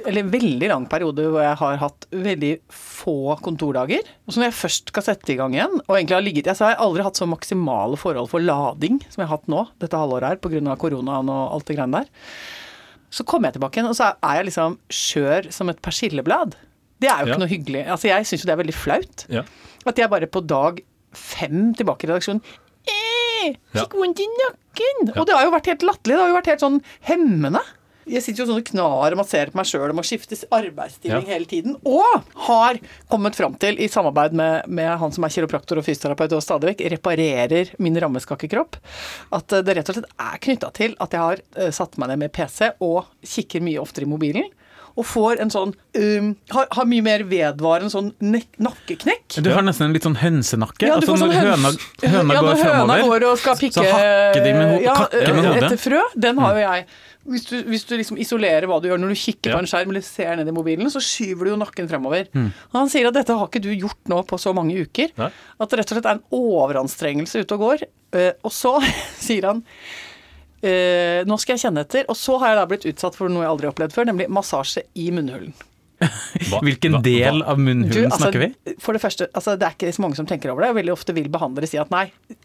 Eller 0.05 0.19
en 0.21 0.29
veldig 0.31 0.67
lang 0.71 0.85
periode 0.91 1.25
hvor 1.31 1.41
jeg 1.43 1.57
har 1.59 1.77
hatt 1.81 2.05
veldig 2.11 2.51
få 2.73 3.35
kontordager. 3.45 4.03
Og 4.27 4.33
så 4.33 4.39
når 4.41 4.49
jeg 4.51 4.57
først 4.59 4.91
skal 4.93 5.05
sette 5.05 5.33
i 5.33 5.37
gang 5.39 5.55
igjen, 5.55 5.79
og 5.87 5.95
egentlig 5.97 6.17
har 6.17 6.25
ligget 6.25 6.49
jeg, 6.51 6.55
så 6.59 6.65
har 6.67 6.75
jeg 6.75 6.81
aldri 6.85 7.05
hatt 7.07 7.19
så 7.19 7.27
maksimale 7.29 7.97
forhold 7.99 8.29
for 8.31 8.43
lading 8.43 8.99
som 9.09 9.21
jeg 9.23 9.27
har 9.29 9.37
hatt 9.37 9.47
nå, 9.51 9.65
dette 9.81 9.97
halvåret 9.99 10.27
her, 10.33 10.41
pga. 10.43 10.75
koronaen 10.79 11.29
og 11.33 11.53
alt 11.57 11.65
det 11.69 11.77
greiene 11.79 12.01
der. 12.03 12.11
Så 13.09 13.23
kommer 13.23 13.47
jeg 13.49 13.57
tilbake 13.57 13.79
igjen, 13.79 13.89
og 13.89 13.95
så 13.95 14.11
er 14.19 14.41
jeg 14.41 14.49
liksom 14.49 14.77
skjør 14.91 15.51
som 15.55 15.69
et 15.71 15.81
persilleblad. 15.81 16.57
Det 16.99 17.07
er 17.09 17.19
jo 17.21 17.27
ikke 17.29 17.37
Ja. 17.37 17.41
noe 17.45 17.51
hyggelig. 17.53 17.83
Altså, 17.87 18.07
jeg 18.09 18.25
syns 18.25 18.41
jo 18.43 18.47
det 18.49 18.55
er 18.57 18.63
veldig 18.63 18.75
flaut. 18.75 19.25
Ja. 19.29 19.43
At 19.85 19.97
jeg 20.01 20.09
bare 20.11 20.27
på 20.27 20.41
dag 20.45 20.81
fem 21.13 21.73
tilbake 21.77 22.03
i 22.03 22.09
redaksjonen 22.09 22.41
eh, 22.89 23.53
Fikk 23.77 23.93
vondt 23.95 24.19
i 24.19 24.25
nakken! 24.27 25.13
Og 25.15 25.25
det 25.25 25.35
har 25.37 25.45
jo 25.45 25.51
vært 25.53 25.69
helt 25.71 25.85
latterlig. 25.87 26.15
Det 26.17 26.19
har 26.19 26.31
jo 26.31 26.35
vært 26.35 26.49
helt 26.51 26.63
sånn 26.65 26.79
hemmende. 27.07 27.61
Jeg 28.07 28.23
sitter 28.23 28.43
jo 28.43 28.47
sånn 28.49 28.61
og 28.61 28.67
knar 28.69 29.13
og 29.15 29.19
masserer 29.19 29.51
på 29.51 29.59
meg 29.59 29.67
sjøl 29.69 29.89
og 29.91 29.97
må 29.99 30.03
skifte 30.07 30.37
arbeidsstilling 30.55 31.25
Ja. 31.27 31.33
hele 31.33 31.45
tiden. 31.49 31.75
Og 31.83 32.23
har 32.47 32.79
kommet 33.11 33.35
fram 33.35 33.55
til, 33.59 33.77
i 33.79 33.87
samarbeid 33.91 34.33
med, 34.33 34.67
med 34.67 34.91
han 35.01 35.11
som 35.11 35.23
er 35.27 35.33
kiropraktor 35.35 35.77
og 35.81 35.85
fysioterapeut 35.87 36.33
og 36.37 36.43
stadig 36.45 36.71
vekk 36.73 36.85
reparerer 36.95 37.73
min 37.83 37.97
rammeskakekropp, 37.99 38.77
at 39.35 39.47
det 39.67 39.75
rett 39.77 39.89
og 39.91 39.99
slett 39.99 40.11
er 40.19 40.37
knytta 40.47 40.71
til 40.73 40.95
at 41.03 41.11
jeg 41.17 41.19
har 41.21 41.41
eh, 41.57 41.71
satt 41.75 41.97
meg 41.99 42.09
ned 42.13 42.23
med 42.25 42.33
PC 42.35 42.71
og 42.79 43.05
kikker 43.27 43.61
mye 43.65 43.81
oftere 43.83 44.07
i 44.07 44.11
mobilen. 44.11 44.47
Og 44.97 45.05
får 45.05 45.41
en 45.43 45.51
sånn 45.53 45.71
um, 45.77 46.29
har, 46.49 46.69
har 46.73 46.87
mye 46.89 47.03
mer 47.05 47.21
vedvarende 47.29 47.91
sånn 47.93 48.07
nek 48.23 48.47
nakkeknekk. 48.65 49.35
Du 49.45 49.51
har 49.53 49.61
nesten 49.65 49.85
en 49.87 49.93
litt 49.93 50.07
sånn 50.07 50.17
hønsenakke. 50.17 50.87
Ja, 50.89 50.95
altså 50.97 51.13
når 51.13 51.21
sånn 51.21 51.35
høna, 51.37 51.73
høna 52.01 52.33
ja, 52.33 52.41
går 52.41 52.47
når 52.47 52.63
høna 52.63 52.63
fremover, 52.63 53.03
går 53.11 53.25
og 53.29 53.43
skal 53.43 53.59
pikke 53.61 53.83
de 54.41 54.55
med 54.57 54.81
ja, 54.81 54.95
med 54.97 55.21
eh, 55.21 55.37
hodet. 55.37 55.67
etter 55.67 55.83
frø. 55.83 56.01
Den 56.17 56.41
har 56.41 56.57
jo 56.57 56.63
jeg. 56.65 56.87
Hvis 57.27 57.45
du, 57.49 57.55
hvis 57.67 57.83
du 57.83 57.93
liksom 57.99 58.17
isolerer 58.23 58.65
hva 58.71 58.77
du 58.79 58.87
gjør 58.87 59.01
når 59.03 59.11
du 59.11 59.19
kikker 59.19 59.51
Ja. 59.51 59.57
på 59.57 59.63
en 59.65 59.67
skjerm 59.67 59.89
eller 59.91 60.05
ser 60.05 60.37
ned 60.39 60.47
i 60.47 60.55
mobilen, 60.55 60.87
så 60.89 61.01
skyver 61.03 61.45
du 61.45 61.51
jo 61.51 61.59
nakken 61.59 61.89
fremover. 61.91 62.29
Mm. 62.31 62.49
Og 62.71 62.77
han 62.79 62.89
sier 62.93 63.09
at 63.09 63.17
dette 63.19 63.35
har 63.35 63.49
ikke 63.51 63.61
du 63.65 63.69
gjort 63.75 63.99
nå 64.07 64.21
på 64.29 64.39
så 64.39 64.53
mange 64.55 64.79
uker. 64.79 65.11
Nei. 65.19 65.29
At 65.59 65.69
det 65.69 65.81
rett 65.81 65.91
og 65.91 65.99
slett 65.99 66.07
er 66.07 66.21
en 66.21 66.25
overanstrengelse 66.39 67.43
ute 67.43 67.57
og 67.57 67.65
går. 67.67 67.83
Eh, 68.15 68.31
og 68.47 68.55
så 68.55 68.77
sier 69.27 69.49
han 69.51 69.61
eh, 70.61 71.23
nå 71.27 71.37
skal 71.41 71.55
jeg 71.57 71.65
kjenne 71.67 71.83
etter. 71.85 72.05
Og 72.09 72.17
så 72.17 72.37
har 72.41 72.53
jeg 72.53 72.59
da 72.61 72.67
blitt 72.73 72.85
utsatt 72.93 73.15
for 73.17 73.29
noe 73.29 73.43
jeg 73.45 73.51
aldri 73.53 73.67
har 73.69 73.75
opplevd 73.75 73.95
før, 73.97 74.07
nemlig 74.11 74.29
massasje 74.33 74.85
i 74.95 75.09
munnhulen. 75.15 75.53
Hva- 76.51 76.59
Hvilken 76.61 76.93
hva- 76.93 77.01
del 77.01 77.39
hva- 77.41 77.47
av 77.55 77.57
munnhulen 77.57 77.89
Du, 77.89 78.03
altså, 78.05 78.27
snakker 78.27 78.43
vi? 78.43 78.73
For 78.83 78.93
det 78.93 79.01
første, 79.01 79.27
altså, 79.33 79.55
det 79.57 79.65
er 79.65 79.73
ikke 79.73 79.93
så 79.97 80.03
mange 80.03 80.19
som 80.19 80.27
tenker 80.29 80.51
over 80.53 80.61
det. 80.61 80.69
og 80.69 80.77
Veldig 80.77 80.93
ofte 80.93 81.15
vil 81.17 81.29
behandlere 81.33 81.69
si 81.71 81.79
at 81.81 81.89
nei, 81.93 82.03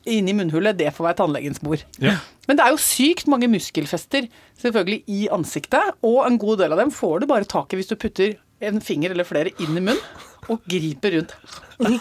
inni 0.08 0.32
munnhullet, 0.38 0.78
det 0.80 0.88
får 0.96 1.10
være 1.10 1.18
tannlegens 1.20 1.60
bord. 1.60 1.84
Ja. 2.00 2.14
Men 2.48 2.56
det 2.58 2.64
er 2.64 2.72
jo 2.72 2.80
sykt 2.80 3.28
mange 3.28 3.50
muskelfester 3.52 4.24
selvfølgelig 4.62 5.02
i 5.12 5.26
ansiktet, 5.36 5.92
og 6.00 6.22
en 6.26 6.40
god 6.40 6.62
del 6.64 6.72
av 6.72 6.80
dem 6.80 6.90
får 6.96 7.20
du 7.20 7.28
bare 7.34 7.44
tak 7.48 7.72
i 7.76 7.80
hvis 7.82 7.92
du 7.92 7.96
putter 8.00 8.38
en 8.62 8.80
finger 8.80 9.12
eller 9.12 9.26
flere 9.28 9.52
inn 9.60 9.76
i 9.76 9.80
munnen. 9.82 10.00
Og 10.50 10.58
griper 10.66 11.14
rundt. 11.18 11.34
Jeg 11.82 11.98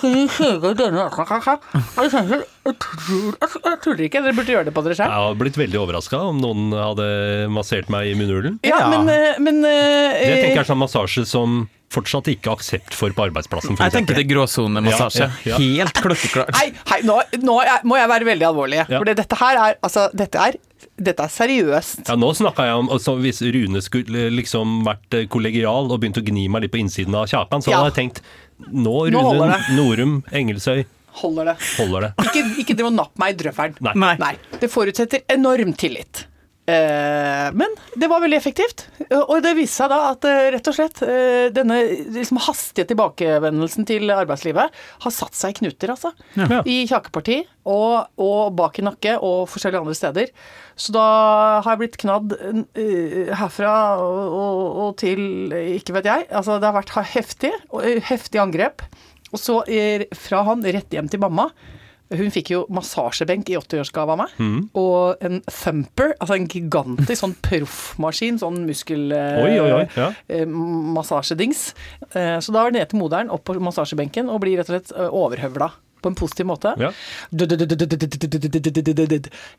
tuller 3.82 4.06
ikke, 4.08 4.22
dere 4.22 4.34
burde 4.38 4.54
gjøre 4.54 4.66
det 4.68 4.74
på 4.76 4.84
dere 4.86 4.96
Jeg 4.96 5.00
sjøl. 5.02 5.12
har 5.14 5.36
blitt 5.40 5.58
veldig 5.60 5.80
overraska 5.82 6.22
om 6.32 6.40
noen 6.42 6.72
hadde 6.74 7.08
massert 7.54 7.92
meg 7.94 8.10
i 8.12 8.16
munnhulen. 8.18 8.58
Ja, 8.66 8.88
men, 8.92 9.10
eh, 9.10 9.38
men 9.42 9.62
eh, 9.66 10.18
Det 10.18 10.34
tenker 10.42 10.62
jeg 10.62 10.64
er 10.66 10.70
sånn 10.72 10.82
massasje 10.82 11.26
som 11.30 11.62
fortsatt 11.92 12.30
ikke 12.32 12.50
er 12.50 12.56
aksept 12.58 12.96
for 12.96 13.12
på 13.14 13.26
arbeidsplassen. 13.28 13.76
For 13.78 13.84
Jeg 13.86 13.94
tenker 13.98 14.16
det 14.18 14.26
er 14.26 14.30
gråsonemassasje. 14.32 15.28
Ja, 15.28 15.30
ja, 15.44 15.60
ja. 15.60 15.84
Helt 15.86 16.02
klokkeklart. 16.02 16.54
Hei, 16.56 16.72
hei, 16.94 17.02
nå, 17.08 17.20
nå 17.44 17.58
må 17.90 18.00
jeg 18.00 18.12
være 18.14 18.30
veldig 18.32 18.48
alvorlig. 18.48 18.80
Ja. 18.82 18.86
For 18.96 19.12
dette 19.12 19.36
her 19.42 19.60
er 19.68 19.80
Altså, 19.82 20.08
dette 20.16 20.38
er, 20.40 20.58
dette 20.98 21.24
er 21.24 21.32
seriøst. 21.34 22.08
Ja, 22.10 22.16
Nå 22.20 22.32
snakka 22.38 22.66
jeg 22.68 22.76
om 22.82 22.90
altså, 22.90 23.16
Hvis 23.22 23.42
Rune 23.54 23.82
skulle 23.82 24.30
liksom 24.34 24.82
vært 24.88 25.14
eh, 25.18 25.28
kollegial 25.32 25.92
og 25.92 26.00
begynt 26.02 26.18
å 26.22 26.26
gni 26.26 26.48
meg 26.52 26.64
litt 26.66 26.72
på 26.74 26.82
innsiden 26.82 27.16
av 27.16 27.28
kjakan, 27.32 27.62
så 27.64 27.72
Ja. 27.72 27.82
hadde 27.84 27.94
jeg 27.96 28.00
tenkt 28.02 28.22
Nå, 28.72 28.96
Rune 29.12 29.48
det. 29.52 29.62
Norum 29.78 30.24
Engelsøy, 30.32 30.86
Holder 31.22 31.46
det. 31.52 31.56
holder 31.78 32.02
det. 32.02 32.12
Ikke, 32.28 32.44
ikke 32.62 32.76
driv 32.78 32.86
og 32.88 32.94
napp 32.94 33.18
meg 33.20 33.34
i 33.34 33.38
drøvelen. 33.44 33.76
Nei. 33.82 33.94
Nei. 34.00 34.12
Nei. 34.22 34.36
Det 34.62 34.70
forutsetter 34.72 35.24
enorm 35.34 35.74
tillit. 35.76 36.26
Eh, 36.70 37.48
men 37.58 37.74
det 37.98 38.08
var 38.08 38.22
veldig 38.22 38.38
effektivt. 38.38 38.86
Og 39.10 39.40
det 39.44 39.56
viste 39.58 39.82
seg 39.82 39.90
da 39.92 40.00
at 40.12 40.26
eh, 40.30 40.50
rett 40.54 40.70
og 40.70 40.76
slett 40.78 41.02
eh, 41.04 41.48
denne 41.54 41.80
liksom 42.14 42.40
hastige 42.46 42.86
tilbakevendelsen 42.92 43.88
til 43.90 44.14
arbeidslivet 44.14 44.78
har 45.04 45.16
satt 45.16 45.38
seg 45.38 45.56
i 45.56 45.60
knuter, 45.62 45.96
altså. 45.96 46.14
Ja. 46.38 46.62
I 46.62 46.84
kjakeparti 46.90 47.42
og, 47.66 48.14
og 48.22 48.54
bak 48.58 48.78
i 48.80 48.86
nakke 48.86 49.18
og 49.18 49.50
forskjellige 49.52 49.84
andre 49.84 49.98
steder. 49.98 50.32
Så 50.78 50.94
da 50.96 51.08
har 51.66 51.74
jeg 51.74 51.82
blitt 51.82 52.00
knadd 52.02 52.38
herfra 53.38 53.74
og, 54.02 54.62
og, 54.86 54.88
til 55.02 55.52
ikke 55.52 55.98
vet 55.98 56.10
jeg. 56.10 56.26
Altså 56.30 56.58
det 56.62 56.70
har 56.70 56.78
vært 56.78 56.96
heftig. 57.14 57.52
Heftig 58.08 58.42
angrep. 58.42 58.86
Og 59.32 59.40
så 59.40 59.60
fra 60.18 60.42
han 60.48 60.66
rett 60.66 60.96
hjem 60.96 61.12
til 61.12 61.22
mamma. 61.22 61.52
Hun 62.12 62.32
fikk 62.34 62.50
jo 62.54 62.62
massasjebenk 62.74 63.50
i 63.54 63.58
80-årsgave 63.60 64.16
av 64.16 64.20
meg. 64.24 64.34
Mm. 64.42 64.58
Og 64.82 65.22
en 65.24 65.38
thumper, 65.48 66.14
altså 66.20 66.36
en 66.38 66.48
gigantisk 66.52 67.22
sånn 67.24 67.36
proffmaskin, 67.46 68.40
sånn 68.42 68.64
muskel... 68.68 69.06
eh, 69.16 69.40
Oi, 69.46 69.54
oi, 69.62 69.70
oi, 69.82 69.86
ja. 69.96 70.10
eh. 70.28 70.44
Eh, 72.12 72.38
Så 72.44 72.52
da 72.56 72.66
er 72.66 72.72
det 72.74 72.80
ned 72.82 72.92
til 72.92 73.00
moderen, 73.00 73.32
opp 73.32 73.46
på 73.48 73.56
massasjebenken, 73.64 74.30
og 74.32 74.42
blir 74.44 74.60
rett 74.60 74.70
og 74.70 74.76
slett 74.78 74.92
eh, 74.98 75.08
overhøvla. 75.10 75.72
På 76.02 76.10
en 76.10 76.16
positiv 76.18 76.48
måte. 76.50 76.72
Ja. 76.82 76.90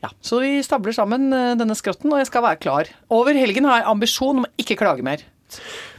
Ja, 0.03 0.09
så 0.19 0.41
vi 0.43 0.57
stabler 0.65 0.91
sammen 0.95 1.29
eh, 1.31 1.53
denne 1.59 1.75
skrotten, 1.79 2.11
og 2.11 2.19
jeg 2.19 2.27
skal 2.27 2.43
være 2.43 2.59
klar. 2.59 2.89
Over 3.15 3.33
helgen 3.39 3.65
har 3.69 3.79
jeg 3.79 3.87
ambisjon 3.93 4.41
om 4.41 4.47
å 4.49 4.51
ikke 4.59 4.75
klage 4.81 5.05
mer. 5.07 5.23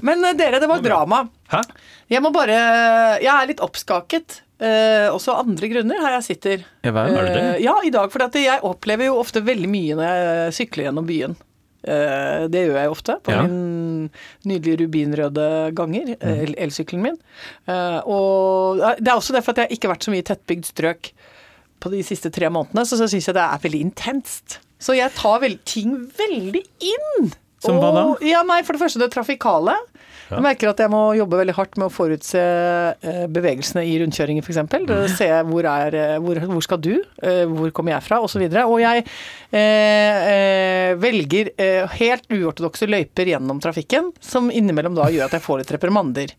Men 0.05 0.21
eh, 0.29 0.37
dere, 0.37 0.61
det 0.61 0.69
var 0.69 0.85
drama. 0.85 1.23
Hæ? 1.49 1.63
Jeg 2.13 2.21
må 2.21 2.29
bare 2.35 2.57
Jeg 3.25 3.31
er 3.33 3.49
litt 3.49 3.63
oppskaket. 3.65 4.43
Eh, 4.63 5.09
også 5.11 5.35
andre 5.41 5.69
grunner 5.73 5.99
her 6.05 6.15
jeg 6.21 6.27
sitter. 6.29 6.63
Ja 6.87 6.93
hva 6.95 7.09
Er 7.11 7.27
det? 7.27 7.41
Eh, 7.41 7.65
ja, 7.65 7.75
i 7.83 7.91
dag. 7.95 8.13
For 8.13 8.39
jeg 8.39 8.63
opplever 8.63 9.11
jo 9.11 9.19
ofte 9.19 9.43
veldig 9.45 9.71
mye 9.71 9.99
når 9.99 10.07
jeg 10.07 10.57
sykler 10.61 10.89
gjennom 10.89 11.09
byen. 11.09 11.37
Uh, 11.85 12.47
det 12.49 12.63
gjør 12.65 12.79
jeg 12.81 12.93
ofte 12.95 13.15
på 13.21 13.33
Ja. 13.35 13.43
min 13.45 14.09
nydelige 14.49 14.87
rubinrøde 14.87 15.75
ganger, 15.77 16.15
mm. 16.17 16.55
elsykkelen 16.57 17.03
min. 17.03 17.19
Eh, 17.69 18.01
og 18.09 18.81
det 18.97 19.11
er 19.11 19.19
også 19.19 19.37
derfor 19.37 19.53
at 19.53 19.65
jeg 19.65 19.77
ikke 19.77 19.89
har 19.89 19.97
vært 19.97 20.07
så 20.07 20.15
mye 20.15 20.25
i 20.25 20.29
tettbygd 20.31 20.71
strøk 20.71 21.11
på 21.85 21.93
de 21.93 22.01
siste 22.07 22.33
tre 22.33 22.49
månedene, 22.49 22.87
så, 22.89 22.97
så 22.97 23.09
syns 23.11 23.29
jeg 23.29 23.37
det 23.37 23.45
er 23.45 23.61
veldig 23.61 23.83
intenst. 23.85 24.59
Så 24.81 24.97
jeg 24.97 25.13
tar 25.17 25.43
vel 25.45 25.59
ting 25.69 26.09
veldig 26.17 26.65
inn. 26.81 27.35
Som 27.65 27.81
hva 27.81 27.93
da? 27.93 28.05
Ja, 28.25 28.43
nei, 28.49 28.63
For 28.65 28.77
det 28.77 28.85
første 28.85 29.01
det 29.01 29.13
trafikale. 29.13 29.77
Jeg 30.31 30.45
merker 30.45 30.71
at 30.71 30.81
jeg 30.85 30.93
må 30.93 31.03
jobbe 31.19 31.41
veldig 31.41 31.55
hardt 31.57 31.79
med 31.81 31.89
å 31.89 31.93
forutse 31.93 32.41
eh, 32.41 33.25
bevegelsene 33.33 33.85
i 33.87 33.97
rundkjøringer, 34.03 34.45
f.eks. 34.45 35.17
Se 35.19 35.29
hvor, 35.49 35.69
er, 35.69 35.97
eh, 35.99 36.17
hvor, 36.23 36.41
hvor 36.51 36.65
skal 36.65 36.81
du, 36.83 36.95
eh, 37.23 37.45
hvor 37.51 37.73
kommer 37.77 37.97
jeg 37.97 38.07
fra, 38.07 38.21
osv. 38.25 38.43
Og, 38.45 38.55
så 38.55 38.65
og 38.65 38.81
jeg 38.83 39.05
eh, 39.55 40.95
velger 41.01 41.53
helt 41.95 42.27
uortodokse 42.33 42.89
løyper 42.91 43.29
gjennom 43.35 43.61
trafikken, 43.63 44.11
som 44.25 44.51
innimellom 44.51 44.97
da 44.97 45.09
gjør 45.13 45.29
at 45.29 45.37
jeg 45.39 45.45
får 45.45 45.63
litt 45.63 45.75
reprimander. 45.77 46.35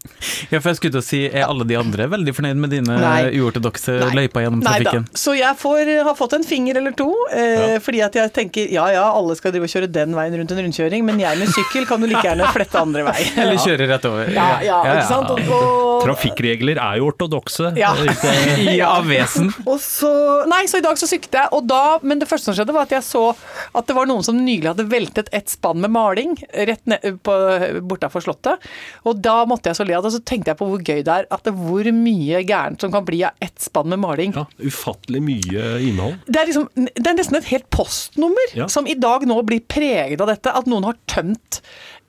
Ja, 0.51 0.59
for 0.59 0.71
jeg 0.71 0.79
skulle 0.79 0.97
til 0.97 1.01
å 1.01 1.05
si, 1.05 1.21
Er 1.29 1.47
alle 1.47 1.65
de 1.67 1.77
andre 1.79 2.07
veldig 2.11 2.33
fornøyd 2.35 2.59
med 2.61 2.73
dine 2.73 2.97
uortodokse 3.39 3.97
løyper 4.15 4.45
gjennom 4.45 4.63
Nei 4.65 4.79
da. 4.85 4.95
Så 5.17 5.35
jeg 5.37 5.57
får, 5.59 5.91
har 6.07 6.17
fått 6.17 6.35
en 6.37 6.45
finger 6.45 6.79
eller 6.79 6.95
to, 6.97 7.09
eh, 7.33 7.77
fordi 7.83 8.01
at 8.05 8.17
jeg 8.17 8.33
tenker 8.35 8.71
ja 8.73 8.87
ja, 8.93 9.05
alle 9.13 9.35
skal 9.37 9.53
drive 9.53 9.67
og 9.67 9.73
kjøre 9.73 9.89
den 9.91 10.15
veien 10.17 10.35
rundt 10.39 10.53
en 10.53 10.61
rundkjøring, 10.63 11.05
men 11.07 11.19
jeg 11.21 11.39
med 11.39 11.51
sykkel 11.53 11.87
kan 11.89 12.01
jo 12.03 12.09
like 12.09 12.23
gjerne 12.25 12.49
flette 12.55 12.81
andre 12.81 13.05
vei. 13.07 13.17
Eller 13.41 13.59
kjøre 13.61 13.74
rett 13.79 14.05
over? 14.07 14.29
Ja, 14.33 14.47
ja, 14.63 14.77
ikke 14.93 15.07
sant? 15.09 15.31
Og, 15.33 15.41
og, 15.51 16.03
Trafikkregler 16.05 16.77
er 16.81 16.99
jo 16.99 17.07
ortodokse. 17.09 17.71
Ja. 17.79 17.93
I 18.61 18.77
av 18.85 19.07
vesen. 19.11 19.49
og 19.65 19.79
så 19.81 20.11
Nei, 20.51 20.63
så 20.69 20.79
i 20.79 20.83
dag 20.85 20.97
så 20.99 21.07
syklet 21.09 21.37
jeg, 21.39 21.49
og 21.55 21.65
da 21.69 21.97
Men 22.05 22.19
det 22.21 22.27
første 22.29 22.49
som 22.51 22.57
skjedde, 22.57 22.73
var 22.75 22.85
at 22.87 22.93
jeg 22.93 23.05
så 23.07 23.23
at 23.75 23.87
det 23.89 23.95
var 23.97 24.07
noen 24.09 24.23
som 24.25 24.37
nylig 24.37 24.69
hadde 24.69 24.85
veltet 24.91 25.29
et 25.35 25.49
spann 25.51 25.79
med 25.83 25.91
maling 25.93 26.35
rett 26.53 26.83
ned 26.89 27.17
på, 27.25 27.33
bortafor 27.89 28.23
Slottet. 28.23 28.63
Og 29.07 29.17
da 29.23 29.37
måtte 29.49 29.71
jeg 29.71 29.79
så 29.79 29.87
le 29.87 29.95
av 29.97 30.03
det, 30.05 30.11
og 30.11 30.15
så 30.17 30.23
tenkte 30.27 30.51
jeg 30.53 30.59
på 30.59 30.67
hvor 30.69 30.83
gøy 30.85 31.01
det 31.05 31.15
er 31.15 31.27
at 31.33 31.43
det, 31.47 31.53
hvor 31.57 31.89
mye 31.95 32.43
gærent 32.47 32.83
som 32.83 32.93
kan 32.93 33.05
bli 33.07 33.23
av 33.27 33.35
ett 33.43 33.57
spann 33.65 33.89
med 33.91 34.01
maling. 34.03 34.35
Ja, 34.37 34.45
ufattelig 34.69 35.21
mye 35.25 35.65
innhold. 35.87 36.19
Det 36.27 36.41
er, 36.43 36.51
liksom, 36.51 36.69
det 36.95 37.07
er 37.09 37.17
nesten 37.17 37.39
et 37.41 37.49
helt 37.51 37.67
postnummer 37.73 38.55
Ja. 38.55 38.69
som 38.71 38.87
i 38.87 38.95
dag 38.99 39.25
nå 39.27 39.39
blir 39.47 39.63
preget 39.67 40.21
av 40.21 40.29
dette. 40.31 40.53
At 40.55 40.69
noen 40.69 40.85
har 40.87 40.97
tømt 41.11 41.61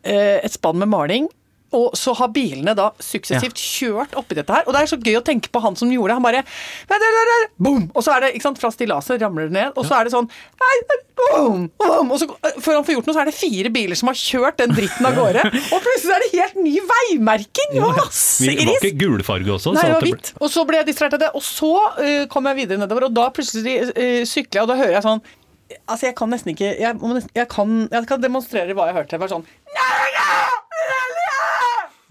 eh, 0.07 0.39
et 0.45 0.55
spann 0.55 0.79
med 0.83 0.91
maling. 0.93 1.31
Og 1.75 1.97
så 1.99 2.13
har 2.15 2.31
bilene 2.31 2.77
da 2.79 2.91
suksessivt 3.03 3.59
kjørt 3.59 4.15
oppi 4.19 4.37
dette 4.39 4.55
her. 4.55 4.67
Og 4.69 4.75
det 4.75 4.85
er 4.85 4.91
så 4.93 4.99
gøy 5.01 5.17
å 5.19 5.25
tenke 5.27 5.51
på 5.51 5.63
han 5.65 5.75
som 5.79 5.91
gjorde 5.91 6.13
det. 6.13 6.17
Han 6.21 6.27
bare 6.27 6.43
"Nei, 6.47 6.99
nei, 7.03 7.11
nei, 7.17 7.25
nei", 7.31 7.41
Boom! 7.59 7.91
Og 7.95 8.05
så 8.05 8.15
er 8.15 8.21
det 8.21 8.35
ikke 8.37 8.47
sant, 8.47 8.61
fra 8.63 8.71
stillaset 8.71 9.21
ramler 9.21 9.49
det 9.49 9.57
ned, 9.57 9.73
og 9.75 9.87
så 9.87 9.99
er 9.99 10.07
det 10.07 10.13
sånn 10.13 10.29
nei, 10.29 10.77
nei, 10.91 10.99
boom, 11.17 11.71
boom, 11.81 12.13
Og 12.13 12.21
så 12.21 12.29
før 12.63 12.79
han 12.79 12.85
får 12.87 12.95
gjort 12.99 13.09
noe, 13.09 13.17
så 13.17 13.23
er 13.25 13.31
det 13.31 13.35
fire 13.35 13.73
biler 13.73 13.99
som 13.99 14.11
har 14.13 14.19
kjørt 14.21 14.61
den 14.61 14.75
dritten 14.77 15.09
av 15.09 15.17
gårde. 15.17 15.43
Og 15.73 15.81
plutselig 15.87 16.15
er 16.15 16.25
det 16.25 16.31
helt 16.35 16.61
ny 16.61 16.77
veimerking! 16.93 17.81
Var 17.81 17.97
masse 17.99 18.45
Det 18.47 18.67
Var 18.67 18.79
ikke 18.79 19.01
gulfarge 19.01 19.57
også? 19.57 19.75
Nei, 19.75 19.89
det 19.89 19.97
var 19.97 20.07
hvitt. 20.07 20.33
Og 20.41 20.53
så 20.53 20.67
ble 20.69 20.81
jeg 20.83 20.91
distrahert 20.93 21.19
av 21.19 21.25
det. 21.25 21.33
Og 21.35 21.43
så 21.43 21.73
uh, 21.99 22.27
kom 22.31 22.47
jeg 22.53 22.61
videre 22.63 22.83
nedover, 22.85 23.09
og 23.09 23.17
da 23.17 23.27
plutselig 23.35 23.81
uh, 23.91 24.23
sykler 24.29 24.61
jeg, 24.61 24.63
og 24.63 24.71
da 24.71 24.79
hører 24.83 24.97
jeg 25.01 25.07
sånn 25.09 25.25
Altså, 25.67 26.07
jeg 26.07 26.15
kan 26.15 26.31
nesten 26.31 26.53
ikke 26.53 26.69
Jeg, 26.79 26.95
jeg, 27.35 27.47
kan, 27.51 27.71
jeg 27.91 28.07
kan 28.07 28.21
demonstrere 28.23 28.75
hva 28.77 28.85
jeg 28.87 28.95
hørte. 29.01 29.17
Det 29.17 29.19
var 29.25 29.33
sånn 29.33 29.47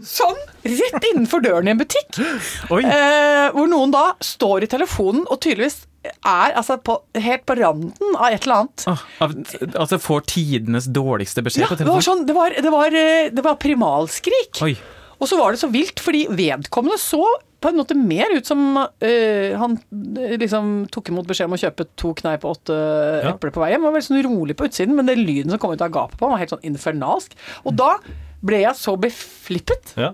Sånn! 0.03 0.35
Rett 0.67 1.05
innenfor 1.13 1.39
døren 1.45 1.69
i 1.69 1.71
en 1.71 1.79
butikk. 1.79 2.17
Eh, 2.19 3.45
hvor 3.55 3.69
noen 3.71 3.93
da 3.93 4.09
står 4.23 4.65
i 4.65 4.71
telefonen 4.71 5.23
og 5.31 5.39
tydeligvis 5.45 5.85
er 6.05 6.51
altså 6.59 6.75
på, 6.85 6.97
helt 7.17 7.45
på 7.49 7.55
randen 7.57 8.17
av 8.19 8.27
et 8.35 8.43
eller 8.45 8.65
annet. 8.65 8.83
Ah, 8.91 9.05
altså 9.81 9.97
får 10.03 10.25
tidenes 10.29 10.85
dårligste 10.93 11.41
beskjed 11.45 11.63
Ja, 11.65 11.69
på 11.71 11.79
det 11.79 11.87
var 11.87 11.95
telefonen? 11.97 12.05
sånn 12.09 12.27
Det 12.27 12.35
var, 12.37 12.57
det 12.67 12.73
var, 12.75 12.97
eh, 12.99 13.29
det 13.33 13.45
var 13.47 13.55
primalskrik. 13.61 14.59
Oi. 14.67 14.75
Og 15.15 15.29
så 15.31 15.39
var 15.39 15.55
det 15.55 15.61
så 15.63 15.69
vilt, 15.71 16.01
fordi 16.03 16.25
vedkommende 16.35 16.99
så 17.01 17.23
på 17.63 17.71
en 17.71 17.79
måte 17.79 17.95
mer 17.97 18.29
ut 18.35 18.45
som 18.45 18.59
øh, 18.77 19.55
han 19.57 19.77
øh, 19.95 20.35
liksom 20.37 20.67
tok 20.93 21.07
imot 21.09 21.25
beskjed 21.25 21.47
om 21.47 21.55
å 21.55 21.61
kjøpe 21.63 21.87
to 21.97 22.11
kneip 22.19 22.43
og 22.45 22.59
åtte 22.59 22.75
Ja. 23.23 23.31
epler 23.31 23.55
på 23.55 23.63
vei 23.63 23.71
hjem. 23.71 23.87
Var 23.87 23.95
veldig 23.95 24.09
sånn 24.11 24.21
rolig 24.27 24.57
på 24.59 24.67
utsiden, 24.67 24.93
men 24.99 25.07
den 25.09 25.23
lyden 25.25 25.55
som 25.55 25.63
kom 25.63 25.73
ut 25.73 25.81
av 25.81 25.89
gapet 25.95 26.19
på 26.19 26.27
ham, 26.27 26.35
var 26.35 26.43
helt 26.43 26.53
sånn 26.53 26.67
infernalsk. 26.67 27.33
Og 27.63 27.73
da 27.79 27.95
ble 28.45 28.61
jeg 28.65 28.77
så 28.77 28.93
beflippet 29.01 29.95
Ja. 29.99 30.13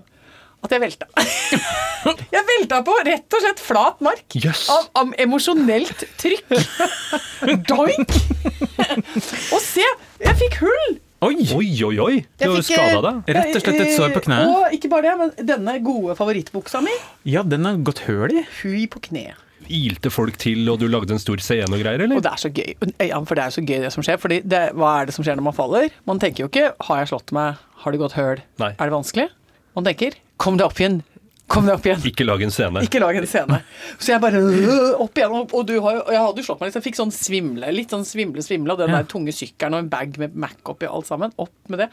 at 0.62 0.70
jeg 0.74 0.80
velta. 0.82 1.06
jeg 2.34 2.44
velta 2.48 2.80
på 2.86 2.94
rett 3.06 3.36
og 3.36 3.44
slett 3.44 3.60
flat 3.62 4.00
mark. 4.04 4.24
yes. 4.38 4.64
Av, 4.72 4.88
av 5.02 5.14
emosjonelt 5.20 6.04
trykk. 6.22 6.52
Doink! 7.70 8.12
og 9.52 9.60
se, 9.62 9.84
jeg 10.22 10.38
fikk 10.44 10.60
hull! 10.64 10.92
Oi! 11.22 11.36
Oi, 11.54 11.68
oi, 11.86 11.96
oi! 12.02 12.14
Du 12.34 12.48
har 12.48 12.56
jo 12.56 12.62
fikk, 12.64 12.72
eh, 12.74 12.88
skada 12.90 13.02
deg. 13.06 13.28
Rett 13.36 13.54
og 13.54 13.62
slett 13.62 13.82
et 13.84 13.92
sår 13.94 14.14
på 14.16 14.22
kneet? 14.24 14.48
Og 14.50 14.72
ikke 14.74 14.88
bare 14.90 15.04
det, 15.06 15.12
men 15.20 15.46
denne 15.52 15.76
gode 15.84 16.16
favorittbuksa 16.18 16.80
mi, 16.82 16.94
Ja, 17.30 17.44
den 17.46 17.68
har 17.68 17.78
gått 17.86 18.00
høl 18.08 18.34
i. 18.40 18.42
hui 18.62 18.88
på 18.90 19.02
kneet. 19.06 19.38
Ilte 19.68 20.10
folk 20.10 20.38
til, 20.40 20.64
og 20.72 20.80
du 20.80 20.88
lagde 20.90 21.14
en 21.14 21.20
stor 21.22 21.40
scene 21.44 21.68
og 21.70 21.82
greier, 21.82 22.02
Og 22.08 22.22
det 22.22 22.32
er 22.32 22.40
så 22.40 22.50
gøy. 22.50 22.74
Ja, 23.00 23.20
for 23.24 23.38
det 23.38 23.44
er 23.44 23.54
så 23.54 23.62
gøy 23.62 23.78
det 23.84 23.92
som 23.92 24.02
skjer. 24.02 24.18
Fordi 24.18 24.40
det, 24.44 24.72
hva 24.78 25.00
er 25.00 25.06
det 25.06 25.14
som 25.14 25.24
skjer 25.24 25.38
når 25.38 25.48
man 25.50 25.56
faller? 25.56 25.88
Man 26.08 26.18
tenker 26.18 26.44
jo 26.44 26.48
ikke 26.50 26.74
'har 26.80 26.98
jeg 26.98 27.08
slått 27.12 27.32
meg', 27.32 27.56
'har 27.78 27.92
det 27.92 28.00
gått 28.00 28.12
høl', 28.18 28.42
Nei. 28.58 28.72
er 28.78 28.84
det 28.84 28.92
vanskelig? 28.92 29.28
Man 29.76 29.84
tenker 29.84 30.12
'kom 30.38 30.56
deg 30.56 30.66
opp 30.66 30.78
igjen', 30.78 31.02
kom 31.48 31.66
deg 31.66 31.74
opp 31.74 31.86
igjen. 31.86 32.00
Ikke 32.08 32.24
lag 32.24 32.42
en 32.42 32.50
scene. 32.50 32.82
Ikke 32.82 33.00
lag 33.00 33.16
en 33.16 33.26
scene. 33.26 33.62
Så 33.98 34.12
jeg 34.12 34.20
bare 34.20 34.40
øh, 34.40 35.00
opp 35.00 35.14
igjen. 35.14 35.30
Og, 35.30 35.54
og, 35.54 35.66
du 35.66 35.80
har, 35.80 36.02
og 36.02 36.12
jeg 36.12 36.20
hadde 36.20 36.38
jo 36.38 36.46
slått 36.48 36.60
meg 36.60 36.70
litt, 36.70 36.76
jeg 36.80 36.86
fikk 36.88 37.00
sånn 37.00 37.12
svimle. 37.12 37.72
Litt 37.72 37.90
sånn 37.90 38.04
svimle, 38.04 38.42
svimle. 38.42 38.72
Og 38.72 38.78
den 38.78 38.94
der 38.94 39.04
tunge 39.04 39.32
sykkelen 39.32 39.74
og 39.74 39.84
en 39.84 39.92
bag 39.92 40.16
med 40.18 40.34
Mac 40.34 40.56
oppi 40.64 40.86
alt 40.86 41.06
sammen. 41.06 41.32
Opp 41.36 41.52
med 41.68 41.84
det. 41.84 41.88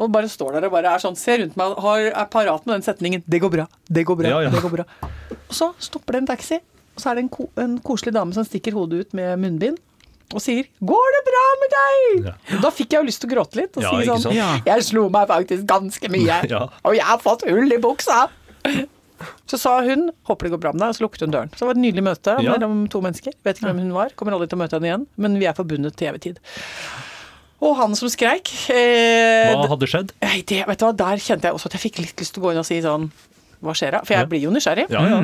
Og 0.00 0.08
bare 0.12 0.30
står 0.32 0.56
der 0.56 0.68
og 0.68 0.72
bare 0.72 0.94
er 0.94 1.02
sånn, 1.02 1.16
ser 1.18 1.42
rundt 1.42 1.56
meg 1.60 1.76
har, 1.84 2.06
er 2.08 2.28
parat 2.32 2.64
med 2.66 2.78
den 2.78 2.86
setningen 2.86 3.22
'Det 3.26 3.40
går 3.42 3.50
bra, 3.52 3.66
det 3.84 4.06
går 4.08 4.16
bra, 4.16 4.28
Ja, 4.28 4.40
ja. 4.46 4.50
det 4.50 4.62
går 4.62 4.72
bra'. 4.78 4.86
Og 5.32 5.54
så 5.54 5.74
stopper 5.78 6.12
det 6.12 6.22
en 6.22 6.30
taxi, 6.30 6.60
og 7.00 7.04
så 7.04 7.10
er 7.14 7.18
det 7.20 7.24
en, 7.24 7.32
ko 7.32 7.48
en 7.56 7.78
koselig 7.80 8.12
dame 8.14 8.36
som 8.36 8.44
stikker 8.44 8.76
hodet 8.76 9.06
ut 9.06 9.16
med 9.16 9.38
munnbind. 9.40 9.80
Og 10.30 10.38
sier 10.44 10.62
'Går 10.78 11.08
det 11.16 11.22
bra 11.26 11.46
med 11.60 11.72
deg?' 11.74 12.26
Ja. 12.28 12.60
Da 12.62 12.70
fikk 12.70 12.92
jeg 12.94 13.00
jo 13.02 13.06
lyst 13.08 13.20
til 13.24 13.30
å 13.30 13.34
gråte 13.34 13.56
litt. 13.58 13.74
Og 13.76 13.82
Ja, 13.82 13.90
si 13.90 14.06
sånn? 14.06 14.34
Ja. 14.36 14.60
'Jeg 14.62 14.84
slo 14.86 15.08
meg 15.10 15.26
faktisk 15.26 15.64
ganske 15.66 16.06
mye, 16.12 16.36
Ja. 16.48 16.68
og 16.86 16.94
jeg 16.94 17.02
har 17.02 17.18
fått 17.18 17.42
hull 17.48 17.72
i 17.72 17.78
buksa'. 17.82 18.28
Så 19.50 19.58
sa 19.58 19.80
hun 19.82 20.10
'håper 20.28 20.46
det 20.46 20.52
går 20.52 20.60
bra 20.60 20.72
med 20.72 20.80
deg', 20.82 20.88
og 20.88 20.94
så 20.94 21.02
lukket 21.02 21.20
hun 21.26 21.30
døren. 21.34 21.50
Så 21.50 21.58
det 21.64 21.66
var 21.66 21.74
et 21.74 21.82
nydelig 21.82 22.04
møte 22.04 22.42
Ja. 22.42 22.52
mellom 22.54 22.88
to 22.88 23.00
mennesker. 23.00 23.32
Vet 23.44 23.58
ikke 23.58 23.72
hvem 23.74 23.78
hun 23.82 23.92
var, 23.92 24.10
kommer 24.14 24.32
aldri 24.32 24.46
til 24.48 24.58
å 24.58 24.62
møte 24.62 24.78
henne 24.78 24.86
igjen, 24.86 25.06
men 25.18 25.38
vi 25.38 25.46
er 25.46 25.52
forbundet 25.52 25.96
til 25.96 26.08
evig 26.08 26.20
tid. 26.20 26.38
Og 27.60 27.76
han 27.76 27.94
som 27.94 28.08
skreik 28.08 28.48
eh, 28.70 29.52
Hva 29.52 29.68
hadde 29.68 29.86
skjedd? 29.90 30.12
Det, 30.46 30.64
vet 30.66 30.78
du 30.78 30.84
hva, 30.86 30.96
Der 30.96 31.16
kjente 31.20 31.42
jeg 31.44 31.52
også 31.52 31.66
at 31.66 31.72
jeg 31.76 31.90
fikk 31.90 31.98
litt 31.98 32.16
lyst 32.16 32.32
til 32.32 32.40
å 32.40 32.46
gå 32.46 32.52
inn 32.52 32.58
og 32.62 32.64
si 32.64 32.80
sånn 32.80 33.10
Hva 33.60 33.74
skjer 33.76 33.90
da? 33.92 34.00
For 34.00 34.14
jeg 34.14 34.22
Ja. 34.22 34.26
blir 34.30 34.40
jo 34.40 34.50
nysgjerrig. 34.50 34.86
Ja, 34.88 35.02
ja. 35.04 35.20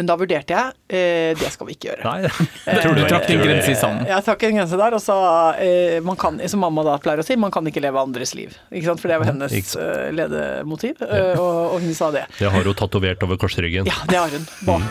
Men 0.00 0.08
da 0.08 0.14
vurderte 0.16 0.56
jeg 0.56 0.96
eh, 0.96 1.34
Det 1.36 1.50
skal 1.52 1.68
vi 1.68 1.74
ikke 1.76 1.90
gjøre. 1.90 2.04
Nei, 2.08 2.30
jeg 2.70 2.80
tror 2.80 2.94
Du 2.96 3.02
du 3.02 3.08
trakk 3.10 3.26
din 3.28 3.42
grense 3.42 3.68
i 3.68 3.76
sanden. 3.76 4.06
Jeg 4.08 4.24
trakk 4.24 4.46
en 4.48 4.56
grense 4.56 4.78
der, 4.80 4.96
og 4.96 5.02
sa 5.04 5.16
eh, 5.60 5.98
man 6.04 6.16
kan, 6.20 6.40
som 6.48 6.64
mamma 6.64 6.86
da 6.86 6.94
pleier 7.04 7.20
å 7.20 7.26
si, 7.26 7.36
man 7.36 7.52
kan 7.52 7.68
ikke 7.68 7.82
leve 7.84 8.00
andres 8.00 8.32
liv. 8.38 8.56
Ikke 8.72 8.88
sant? 8.88 9.02
For 9.02 9.12
det 9.12 9.20
var 9.20 9.28
hennes 9.28 9.76
eh, 9.76 10.08
ledemotiv, 10.16 11.04
ja. 11.04 11.34
og, 11.36 11.76
og 11.76 11.84
hun 11.84 11.92
sa 11.96 12.08
det. 12.16 12.24
Det 12.38 12.48
har 12.48 12.64
hun 12.64 12.80
tatovert 12.80 13.28
over 13.28 13.40
korsryggen. 13.44 13.84
Ja, 13.92 14.00
det 14.08 14.16
har 14.16 14.32
hun. 14.32 14.48
Bak. 14.64 14.88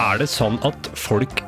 Er 0.00 0.22
det 0.22 0.30
sånn 0.30 0.62
at 0.66 0.94
folk 0.94 1.42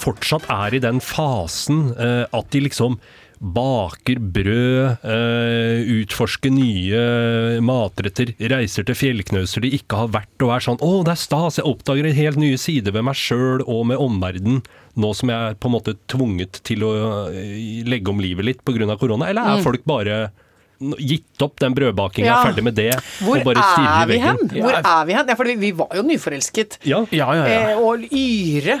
fortsatt 0.00 0.48
er 0.50 0.74
i 0.76 0.82
den 0.82 1.00
fasen 1.04 1.90
eh, 1.98 2.24
at 2.32 2.50
de 2.54 2.60
liksom 2.66 2.98
baker 3.40 4.18
brød, 4.20 4.98
eh, 5.00 5.86
utforsker 6.02 6.52
nye 6.52 7.60
matretter, 7.64 8.34
reiser 8.52 8.84
til 8.84 8.98
fjellknauser 9.00 9.64
de 9.64 9.70
ikke 9.78 9.96
har 9.96 10.10
vært, 10.12 10.34
og 10.44 10.52
er 10.52 10.60
sånn 10.66 10.76
'Å, 10.80 11.04
det 11.06 11.14
er 11.14 11.22
stas, 11.22 11.56
jeg 11.56 11.64
oppdager 11.64 12.04
en 12.10 12.18
helt 12.18 12.36
nye 12.36 12.58
sider 12.60 12.92
ved 12.92 13.04
meg 13.08 13.16
sjøl 13.16 13.64
og 13.66 13.86
med 13.88 13.96
omverdenen', 13.96 14.60
nå 15.00 15.14
som 15.16 15.30
jeg 15.32 15.38
er 15.52 15.54
på 15.56 15.70
en 15.70 15.76
måte 15.78 15.96
tvunget 16.06 16.60
til 16.68 16.84
å 16.84 16.92
eh, 17.32 17.80
legge 17.88 18.08
om 18.12 18.20
livet 18.20 18.44
litt 18.44 18.64
pga. 18.64 18.98
korona? 18.98 19.30
Eller 19.30 19.42
er 19.56 19.62
folk 19.64 19.84
bare 19.88 20.30
gitt 20.80 21.42
opp 21.44 21.58
den 21.60 21.74
brødbakinga, 21.74 22.24
Ja. 22.26 22.44
ferdig 22.44 22.62
med 22.64 22.74
det, 22.74 22.92
Hvor 23.20 23.36
og 23.38 23.44
bare 23.44 23.62
stirrer 23.62 24.00
er 24.00 24.04
i 24.04 24.06
vi 24.12 24.18
hen? 24.18 24.36
veggen? 24.36 24.62
Hvor 24.62 24.72
er 24.72 25.06
vi 25.06 25.12
hen? 25.12 25.26
Ja, 25.28 25.34
for 25.34 25.44
vi 25.44 25.70
var 25.72 25.88
jo 25.94 26.02
nyforelsket. 26.02 26.78
Ja. 26.84 27.06
Ja, 27.12 27.32
ja, 27.34 27.44
ja. 27.46 27.70
Eh, 27.72 27.78
og 27.78 28.00
yre 28.10 28.72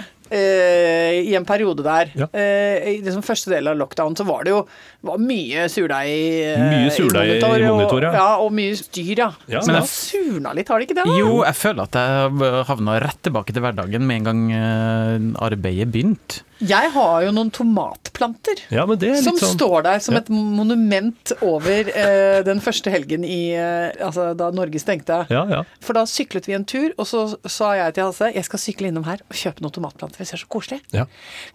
i 1.26 1.34
en 1.34 1.44
periode 1.48 1.82
der. 1.86 2.10
Ja. 2.14 2.28
Eh, 2.32 2.88
I 2.92 2.96
liksom 3.02 3.24
første 3.26 3.50
del 3.52 3.66
av 3.72 3.78
lockdown 3.80 4.14
så 4.18 4.26
var 4.28 4.44
det 4.46 4.54
jo 4.54 4.60
var 5.06 5.18
mye 5.18 5.64
surdeig 5.72 6.12
eh, 6.44 6.60
Mye 6.60 6.90
surdeig 6.94 7.32
i 7.36 7.40
og- 7.42 7.64
monitor, 7.74 8.02
ja. 8.06 8.12
ja. 8.14 8.28
Og 8.44 8.52
mye 8.54 8.76
styr, 8.78 9.14
ja. 9.24 9.30
Ja, 9.50 9.60
så 9.64 9.72
men 9.72 9.80
det 9.80 9.88
surna 9.90 10.54
litt, 10.56 10.68
har 10.70 10.78
det 10.80 10.88
ikke 10.90 10.98
det? 11.00 11.06
da? 11.08 11.16
Jo, 11.18 11.40
jeg 11.46 11.58
føler 11.60 11.88
at 11.88 11.98
jeg 12.00 12.64
havna 12.70 13.00
rett 13.02 13.20
tilbake 13.26 13.52
til 13.56 13.64
hverdagen 13.64 14.06
med 14.06 14.20
en 14.20 14.30
gang 14.30 14.44
eh, 14.52 15.44
arbeidet 15.48 15.90
begynte. 15.92 16.44
Jeg 16.60 16.90
har 16.92 17.22
jo 17.24 17.30
noen 17.32 17.50
tomatplanter. 17.50 18.58
ja, 18.70 18.84
men 18.86 18.98
det 19.00 19.14
Som 19.24 19.38
sånn 19.40 19.54
står 19.56 19.82
der 19.86 19.98
som 20.04 20.14
Ja. 20.14 20.20
et 20.20 20.28
monument 20.28 21.32
over 21.40 21.88
eh, 21.88 22.42
den 22.44 22.60
første 22.60 22.90
helgen 22.92 23.24
i 23.24 23.52
eh, 23.56 23.92
Altså 24.04 24.34
da 24.36 24.50
Norge 24.50 24.78
stengte. 24.82 25.26
Ja, 25.30 25.46
ja. 25.48 25.62
For 25.80 25.94
da 25.96 26.04
syklet 26.04 26.46
vi 26.46 26.52
en 26.58 26.64
tur, 26.68 26.92
og 26.98 27.06
så 27.06 27.22
sa 27.48 27.72
jeg 27.78 27.94
til 27.96 28.04
Hasse 28.04 28.32
jeg 28.34 28.44
skal 28.44 28.58
sykle 28.58 28.88
innom 28.92 29.04
her 29.08 29.20
og 29.28 29.34
kjøpe 29.36 29.62
noen 29.64 29.72
tomatplanter. 29.72 30.18
Det 30.18 30.28
ser 30.28 30.36
så 30.42 30.46
koselig. 30.52 30.80
ja. 30.92 31.06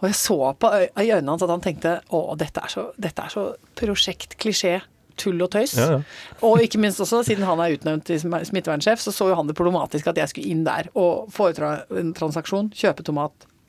Og 0.02 0.08
jeg 0.10 0.14
så 0.18 0.40
på 0.58 0.72
i 0.74 1.10
øynene 1.12 1.30
hans 1.36 1.42
at 1.42 1.50
han 1.50 1.60
tenkte 1.64 2.00
å, 2.10 2.36
dette 2.36 2.60
er 2.62 2.68
så, 2.68 2.88
dette 2.98 3.22
er 3.22 3.28
så 3.32 3.46
prosjekt, 3.78 4.36
klisjé, 4.42 4.80
tull 5.16 5.40
og 5.40 5.50
tøys. 5.54 5.76
Ja, 5.78 5.86
ja. 5.96 6.00
Og 6.44 6.60
ikke 6.60 6.78
minst 6.82 7.00
også, 7.00 7.22
siden 7.24 7.46
han 7.48 7.60
er 7.62 7.72
utnevnt 7.78 8.04
til 8.04 8.18
smittevernsjef, 8.20 9.00
så 9.00 9.12
så 9.14 9.30
jo 9.30 9.36
han 9.38 9.46
det 9.48 9.56
problematisk 9.56 10.06
at 10.10 10.18
jeg 10.20 10.28
skulle 10.28 10.50
inn 10.52 10.64
der 10.66 10.90
og 10.94 11.30
foreta 11.32 11.84
en 11.96 12.12
transaksjon, 12.16 12.68
kjøpe 12.76 13.06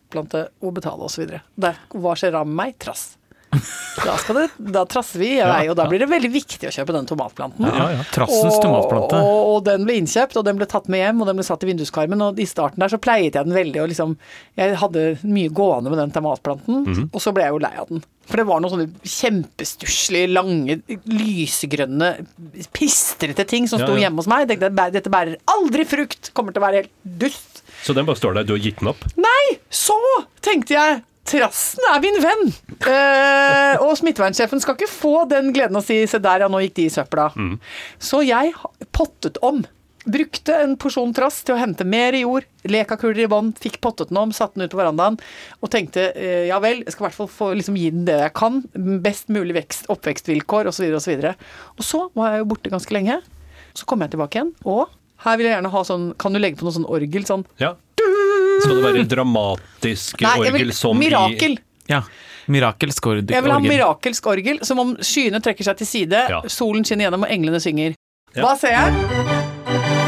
tomatplante 0.08 0.48
og 0.62 0.74
betale 0.74 1.04
osv. 1.08 1.38
Hva 1.58 2.16
skjer 2.16 2.38
med 2.46 2.56
meg? 2.56 2.78
Trass. 2.80 3.17
Da, 3.98 4.14
det, 4.36 4.50
da 4.60 4.84
trasser 4.86 5.20
vi 5.20 5.30
i 5.40 5.42
vei, 5.42 5.64
og 5.72 5.76
da 5.80 5.88
blir 5.90 6.00
det 6.04 6.08
veldig 6.12 6.30
viktig 6.30 6.68
å 6.70 6.72
kjøpe 6.74 6.94
den 6.94 7.08
tomatplanten. 7.10 7.66
Ja, 7.66 7.86
ja. 7.96 8.04
Trassens 8.14 8.60
tomatplante. 8.62 9.18
Og, 9.24 9.38
og 9.56 9.64
den 9.66 9.86
ble 9.88 9.96
innkjøpt, 9.98 10.36
og 10.38 10.46
den 10.46 10.60
ble 10.60 10.68
tatt 10.70 10.86
med 10.92 11.02
hjem, 11.02 11.24
og 11.24 11.30
den 11.32 11.40
ble 11.40 11.46
satt 11.48 11.64
i 11.66 11.70
vinduskarmen. 11.72 12.22
Og 12.28 12.38
i 12.40 12.46
starten 12.46 12.84
der 12.84 12.92
så 12.94 13.00
pleiet 13.02 13.34
jeg 13.40 13.48
den 13.48 13.56
veldig, 13.58 13.82
og 13.82 13.90
liksom 13.90 14.14
Jeg 14.60 14.76
hadde 14.84 15.06
mye 15.24 15.50
gående 15.50 15.90
med 15.94 16.00
den 16.04 16.14
tomatplanten, 16.14 16.84
Mhm. 16.86 17.10
og 17.14 17.22
så 17.24 17.34
ble 17.34 17.48
jeg 17.48 17.56
jo 17.56 17.64
lei 17.66 17.74
av 17.78 17.88
den. 17.90 18.04
For 18.28 18.38
det 18.42 18.46
var 18.50 18.60
noen 18.60 18.74
sånne 18.76 18.88
kjempestusslige, 19.08 20.30
lange, 20.36 20.82
lysegrønne, 21.08 22.10
pistrete 22.76 23.46
ting 23.48 23.68
som 23.72 23.80
sto 23.82 23.94
ja. 23.96 24.06
hjemme 24.06 24.20
hos 24.22 24.28
meg. 24.30 24.46
Jeg 24.46 24.58
tenkte 24.58 24.72
"Bæ- 24.76 24.92
dette 24.92 25.10
bærer 25.14 25.38
aldri 25.48 25.86
frukt, 25.88 26.34
kommer 26.34 26.52
til 26.54 26.62
å 26.62 26.66
være 26.68 26.82
helt 26.84 26.92
dust. 27.24 27.64
Så 27.84 27.94
den 27.96 28.06
bare 28.06 28.18
står 28.20 28.34
der, 28.36 28.44
du 28.44 28.54
har 28.54 28.60
gitt 28.64 28.80
den 28.82 28.90
opp? 28.92 29.04
Nei, 29.16 29.58
så 29.72 29.96
tenkte 30.42 30.76
jeg 30.76 31.04
Trassen 31.28 31.88
er 31.92 32.04
min 32.04 32.20
venn! 32.24 32.52
Eh, 32.88 33.82
og 33.84 33.98
smittevernsjefen 34.00 34.62
skal 34.64 34.78
ikke 34.78 34.92
få 34.92 35.16
den 35.28 35.50
gleden 35.56 35.80
å 35.80 35.84
si 35.84 36.00
'se 36.08 36.22
der, 36.24 36.46
ja, 36.46 36.48
nå 36.48 36.62
gikk 36.64 36.76
de 36.78 36.86
i 36.88 36.94
søpla'. 36.94 37.34
Mm. 37.36 37.58
Så 38.00 38.22
jeg 38.24 38.54
pottet 38.96 39.40
om. 39.44 39.66
Brukte 40.08 40.56
en 40.56 40.78
porsjon 40.80 41.12
trass 41.12 41.42
til 41.44 41.58
å 41.58 41.60
hente 41.60 41.84
mer 41.84 42.16
i 42.16 42.22
jord, 42.22 42.46
lekakuler 42.64 43.26
i 43.26 43.28
bånn, 43.28 43.50
fikk 43.60 43.82
pottet 43.84 44.08
den 44.08 44.22
om, 44.22 44.32
satte 44.32 44.56
den 44.56 44.70
ut 44.70 44.72
på 44.72 44.80
verandaen 44.80 45.18
og 45.60 45.72
tenkte 45.74 46.14
eh, 46.16 46.46
ja 46.48 46.62
vel, 46.64 46.80
jeg 46.86 46.96
skal 46.96 47.04
i 47.04 47.08
hvert 47.10 47.18
fall 47.18 47.28
få 47.28 47.50
liksom, 47.60 47.76
gi 47.76 47.90
den 47.92 48.06
det 48.08 48.16
jeg 48.22 48.34
kan. 48.40 48.62
Best 49.04 49.28
mulig 49.28 49.58
vekst, 49.58 49.90
oppvekstvilkår 49.92 50.72
osv. 50.72 50.88
osv. 50.96 51.26
Og 51.76 51.84
så 51.84 52.06
var 52.16 52.32
jeg 52.32 52.46
jo 52.46 52.52
borte 52.54 52.72
ganske 52.72 52.96
lenge. 52.96 53.20
Så 53.76 53.84
kom 53.86 54.00
jeg 54.00 54.16
tilbake 54.16 54.40
igjen, 54.40 54.54
og 54.64 54.88
her 55.26 55.36
vil 55.36 55.50
jeg 55.50 55.58
gjerne 55.58 55.74
ha 55.74 55.82
sånn 55.84 56.08
Kan 56.22 56.34
du 56.34 56.40
legge 56.40 56.60
på 56.60 56.66
noe 56.66 56.76
sånn 56.78 56.88
orgel? 56.88 57.26
Sånn 57.28 57.44
Ja. 57.60 57.76
Skal 58.62 58.76
det 58.76 58.84
være 58.88 59.08
dramatisk 59.12 60.22
Nei, 60.22 60.32
jeg 60.32 60.40
orgel 60.54 60.58
vil 60.68 60.74
som 60.74 60.98
Mirakel. 61.00 61.58
i 61.58 61.92
Ja. 61.94 62.02
Mirakelsk 62.48 63.06
orgel. 63.12 63.26
Jeg 63.36 63.44
vil 63.44 63.52
ha 63.52 63.60
mirakelsk 63.60 64.28
orgel, 64.32 64.60
som 64.66 64.80
om 64.80 64.96
skyene 65.04 65.42
trekker 65.44 65.64
seg 65.68 65.78
til 65.82 65.88
side, 65.88 66.22
Ja. 66.32 66.42
solen 66.48 66.84
skinner 66.88 67.08
gjennom 67.10 67.24
og 67.28 67.30
englene 67.32 67.60
synger. 67.60 67.94
Ja. 68.36 68.44
Hva 68.44 68.58
ser 68.58 68.72
jeg? 68.72 70.08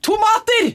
Tomater! 0.00 0.74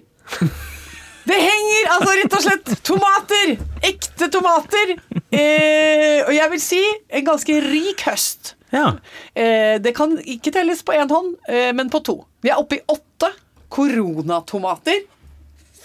Det 1.23 1.37
henger 1.39 1.87
altså 1.95 2.15
rett 2.19 2.33
og 2.35 2.43
slett 2.43 2.73
tomater! 2.83 3.53
Ekte 3.87 4.27
tomater! 4.33 4.91
Eh, 5.31 6.19
og 6.27 6.33
jeg 6.35 6.49
vil 6.51 6.61
si 6.61 6.81
en 7.15 7.25
ganske 7.25 7.55
rik 7.63 8.03
høst. 8.09 8.53
Ja. 8.73 8.89
Eh, 9.37 9.77
det 9.79 9.93
kan 9.95 10.17
ikke 10.19 10.51
telles 10.53 10.83
på 10.83 10.93
én 10.97 11.09
hånd, 11.09 11.37
eh, 11.47 11.71
men 11.73 11.89
på 11.93 12.03
to. 12.03 12.17
Vi 12.43 12.51
er 12.51 12.59
oppe 12.59 12.81
i 12.81 12.83
åtte 12.91 13.31
koronatomater. 13.73 15.05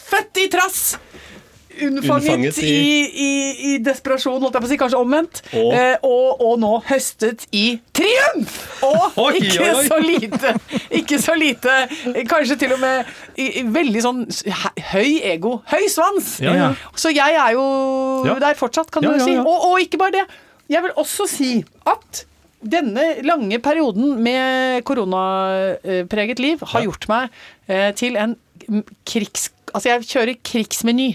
Født 0.08 0.40
i 0.44 0.48
trass! 0.52 0.82
Unnfanget 1.78 2.24
Unnfanget 2.32 2.56
i, 2.58 2.66
i- 2.66 3.10
i, 3.22 3.32
i 3.68 3.72
desperasjon, 3.86 4.40
holdt 4.42 4.56
jeg 4.56 4.62
på 4.64 4.66
å 4.66 4.70
si, 4.72 4.78
kanskje 4.80 4.98
omvendt. 4.98 5.40
Og- 5.54 5.74
Eh, 5.78 5.94
og, 6.02 6.40
og 6.42 6.56
nå 6.58 6.70
høstet 6.88 7.44
i 7.54 7.78
triumf! 7.94 8.56
Og 8.82 9.18
Oi, 9.28 9.34
ikke 9.38 9.60
oi, 9.62 9.68
oi. 9.76 9.84
så 9.86 9.98
lite, 10.02 10.54
ikke 10.98 11.18
så 11.22 11.36
lite 11.38 11.70
eh, 12.14 12.24
Kanskje 12.26 12.56
til 12.58 12.72
og 12.74 12.80
med 12.82 13.06
i, 13.38 13.62
veldig 13.62 14.02
sånn 14.02 14.24
høy 14.90 15.20
ego. 15.30 15.52
Høy 15.70 15.86
svans! 15.92 16.32
Ja, 16.42 16.56
ja. 16.58 16.68
Så 16.98 17.12
jeg 17.14 17.36
er 17.38 17.52
jo 17.54 17.66
Ja. 18.26 18.34
der 18.42 18.58
fortsatt, 18.58 18.90
kan 18.90 19.06
du 19.06 19.14
si. 19.22 19.36
Og, 19.38 19.46
og 19.70 19.78
ikke 19.84 20.00
bare 20.02 20.16
det. 20.18 20.24
Jeg 20.68 20.82
vil 20.82 20.96
også 20.98 21.28
si 21.30 21.52
at 21.86 22.24
denne 22.58 23.04
lange 23.22 23.60
perioden 23.62 24.16
med 24.24 24.82
koronapreget 24.88 26.42
liv 26.42 26.64
har 26.72 26.82
gjort 26.88 27.06
meg 27.10 27.30
eh, 27.70 27.92
til 27.94 28.18
en 28.18 28.34
krigs... 29.06 29.50
Altså, 29.74 29.92
jeg 29.92 30.09
kjører 30.09 30.38
krigsmeny. 30.44 31.12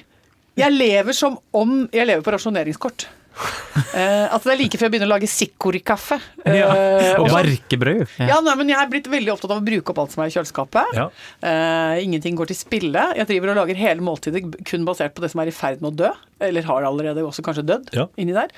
Jeg 0.59 0.73
lever 0.75 1.15
som 1.17 1.39
om 1.57 1.83
jeg 1.93 2.05
lever 2.05 2.21
på 2.25 2.33
rasjoneringskort. 2.35 3.07
Uh, 3.33 4.29
altså 4.33 4.45
Det 4.45 4.53
er 4.53 4.59
like 4.59 4.77
før 4.77 4.85
jeg 4.85 4.91
begynner 4.93 5.09
å 5.09 5.13
lage 5.15 5.29
sikkorikaffe. 5.31 6.19
Uh, 6.45 6.53
ja. 6.53 6.67
Og 7.17 7.25
sånn. 7.25 7.33
barkebrød. 7.39 8.03
Ja, 8.29 8.37
nei, 8.45 8.53
men 8.59 8.69
Jeg 8.69 8.77
er 8.77 8.91
blitt 8.91 9.09
veldig 9.09 9.33
opptatt 9.33 9.55
av 9.55 9.63
å 9.63 9.65
bruke 9.65 9.89
opp 9.89 10.03
alt 10.03 10.13
som 10.13 10.21
er 10.21 10.29
i 10.29 10.35
kjøleskapet. 10.35 10.93
Ja. 10.99 11.07
Uh, 11.41 11.95
ingenting 12.03 12.37
går 12.37 12.51
til 12.51 12.59
spille. 12.59 13.07
Jeg 13.17 13.29
driver 13.31 13.55
og 13.55 13.59
lager 13.63 13.81
hele 13.81 14.05
måltider 14.05 14.45
kun 14.69 14.85
basert 14.85 15.15
på 15.17 15.25
det 15.25 15.31
som 15.33 15.41
er 15.41 15.49
i 15.49 15.55
ferd 15.55 15.81
med 15.81 15.95
å 15.95 15.97
dø. 16.03 16.13
Eller 16.45 16.69
har 16.69 16.85
allerede 16.85 17.25
også 17.25 17.41
kanskje 17.45 17.65
dødd 17.71 17.89
Ja. 17.97 18.05
inni 18.21 18.35
der. 18.37 18.53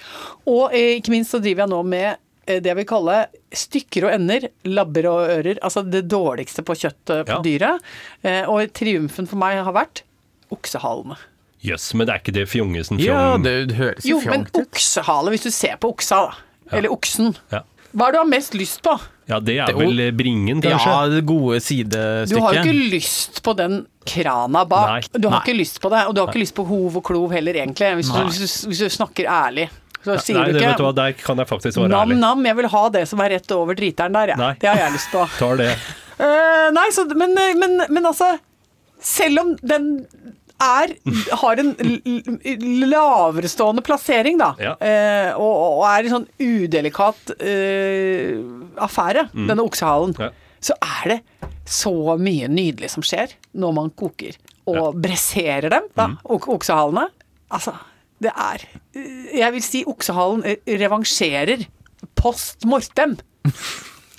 Og 0.49 0.73
eh, 0.75 0.97
ikke 0.99 1.13
minst 1.13 1.31
så 1.31 1.39
driver 1.39 1.63
jeg 1.63 1.71
nå 1.71 1.79
med 1.87 2.07
eh, 2.09 2.19
det 2.45 2.65
jeg 2.71 2.77
vil 2.79 2.87
kalle 2.89 3.19
stykker 3.55 4.07
og 4.07 4.15
ender, 4.15 4.49
labber 4.69 5.07
og 5.11 5.29
ører. 5.37 5.59
Altså 5.65 5.83
det 5.85 6.05
dårligste 6.11 6.63
på 6.65 6.75
kjøttet 6.77 7.25
på 7.25 7.37
Ja. 7.37 7.41
dyret. 7.45 7.79
Eh, 8.23 8.43
og 8.49 8.71
triumfen 8.73 9.27
for 9.27 9.41
meg 9.41 9.63
har 9.63 9.73
vært 9.73 10.03
oksehalene. 10.53 11.17
Jøss, 11.65 11.93
men 11.97 12.05
det 12.05 12.13
er 12.13 12.21
ikke 12.21 12.35
det 12.35 12.49
fjongesen 12.51 12.99
Ja, 13.01 13.37
det 13.41 13.71
høres 13.73 14.05
Jo, 14.05 14.19
jo 14.19 14.29
men 14.29 14.45
fjongt 14.45 14.59
oksehale, 14.67 15.31
hvis 15.33 15.47
du 15.47 15.51
ser 15.51 15.79
på 15.81 15.89
oksa, 15.95 16.27
da. 16.29 16.77
Eller 16.77 16.93
oksen. 16.93 17.35
Ja. 17.51 17.63
Hva 17.95 18.09
er 18.09 18.11
det 18.11 18.17
du 18.19 18.23
har 18.23 18.29
mest 18.29 18.53
lyst 18.57 18.81
på? 18.85 18.99
ja, 19.25 19.39
det 19.41 19.55
er 19.57 19.73
vel 19.73 20.11
bringen, 20.13 20.59
kanskje? 20.61 20.91
Ja, 20.91 21.07
det 21.09 21.25
gode 21.25 21.57
Du 22.29 22.39
har 22.43 22.53
jo 22.53 22.61
ikke 22.61 22.91
lyst 22.93 23.41
på 23.41 23.55
den 23.57 23.87
krana 24.05 24.65
bak. 24.69 24.89
Nei. 24.91 25.19
Du 25.19 25.29
har 25.29 25.39
Nei. 25.39 25.45
ikke 25.47 25.57
lyst 25.57 25.81
på 25.81 25.89
det, 25.89 26.03
og 26.05 26.13
du 26.13 26.21
har 26.21 26.29
ikke 26.29 26.43
lyst 26.43 26.53
på 26.53 26.65
hov 26.67 26.97
og 26.99 27.03
klov 27.03 27.31
heller, 27.33 27.53
egentlig. 27.53 27.95
Hvis, 27.95 28.11
du, 28.11 28.19
hvis, 28.21 28.37
du, 28.37 28.67
hvis 28.69 28.83
du 28.83 28.89
snakker 28.89 29.25
ærlig. 29.25 29.69
Så 30.05 30.15
sier 30.21 30.37
Nei, 30.39 30.47
du 30.53 30.59
det, 30.59 30.63
vet 30.67 30.77
du 30.79 30.83
hva, 30.85 30.91
ikke 30.93 31.01
der 31.01 31.17
kan 31.25 31.41
jeg 31.41 31.49
faktisk 31.49 31.79
være 31.81 31.89
nam, 31.91 32.05
ærlig. 32.05 32.17
nam, 32.21 32.45
jeg 32.45 32.57
vil 32.61 32.69
ha 32.75 32.83
det 32.93 33.03
som 33.09 33.23
er 33.25 33.33
rett 33.35 33.51
over 33.57 33.77
driteren 33.77 34.13
der, 34.15 34.35
Nei. 34.37 34.51
ja. 34.53 34.57
Det 34.61 34.69
har 34.71 34.81
jeg 34.85 34.95
lyst 34.99 35.11
på. 35.13 35.25
Tar 35.41 35.59
det. 35.61 35.69
Uh, 36.15 36.67
nei, 36.77 36.87
så, 36.95 37.03
men, 37.17 37.33
men, 37.59 37.73
men 37.91 38.05
altså 38.07 38.37
Selv 39.03 39.41
om 39.41 39.49
den 39.67 39.89
er, 40.63 40.93
har 41.41 41.59
en 41.59 41.73
laverestående 42.89 43.81
plassering, 43.85 44.37
da, 44.39 44.53
Ja. 44.59 44.75
eh, 44.79 45.33
og, 45.35 45.81
og 45.81 45.83
er 45.89 46.07
en 46.07 46.13
sånn 46.13 46.27
udelikat 46.39 47.33
eh, 47.43 48.39
affære, 48.81 49.27
denne 49.35 49.65
oksehalen, 49.65 50.15
Ja. 50.19 50.29
så 50.63 50.77
er 50.79 51.09
det 51.11 51.19
så 51.65 52.15
mye 52.21 52.47
nydelig 52.47 52.89
som 52.93 53.03
skjer 53.05 53.33
når 53.53 53.73
man 53.73 53.91
koker 53.97 54.37
og 54.65 54.95
bresserer 55.01 55.69
dem, 55.69 55.89
da, 55.97 56.07
mm. 56.13 56.17
oksehalene. 56.55 57.07
Altså, 57.53 57.75
det 58.25 58.33
er 58.33 58.65
Jeg 59.35 59.53
vil 59.55 59.63
si 59.65 59.83
oksehalen 59.87 60.43
eh, 60.47 60.59
revansjerer 60.81 61.65
post 62.17 62.65
mortem. 62.69 63.15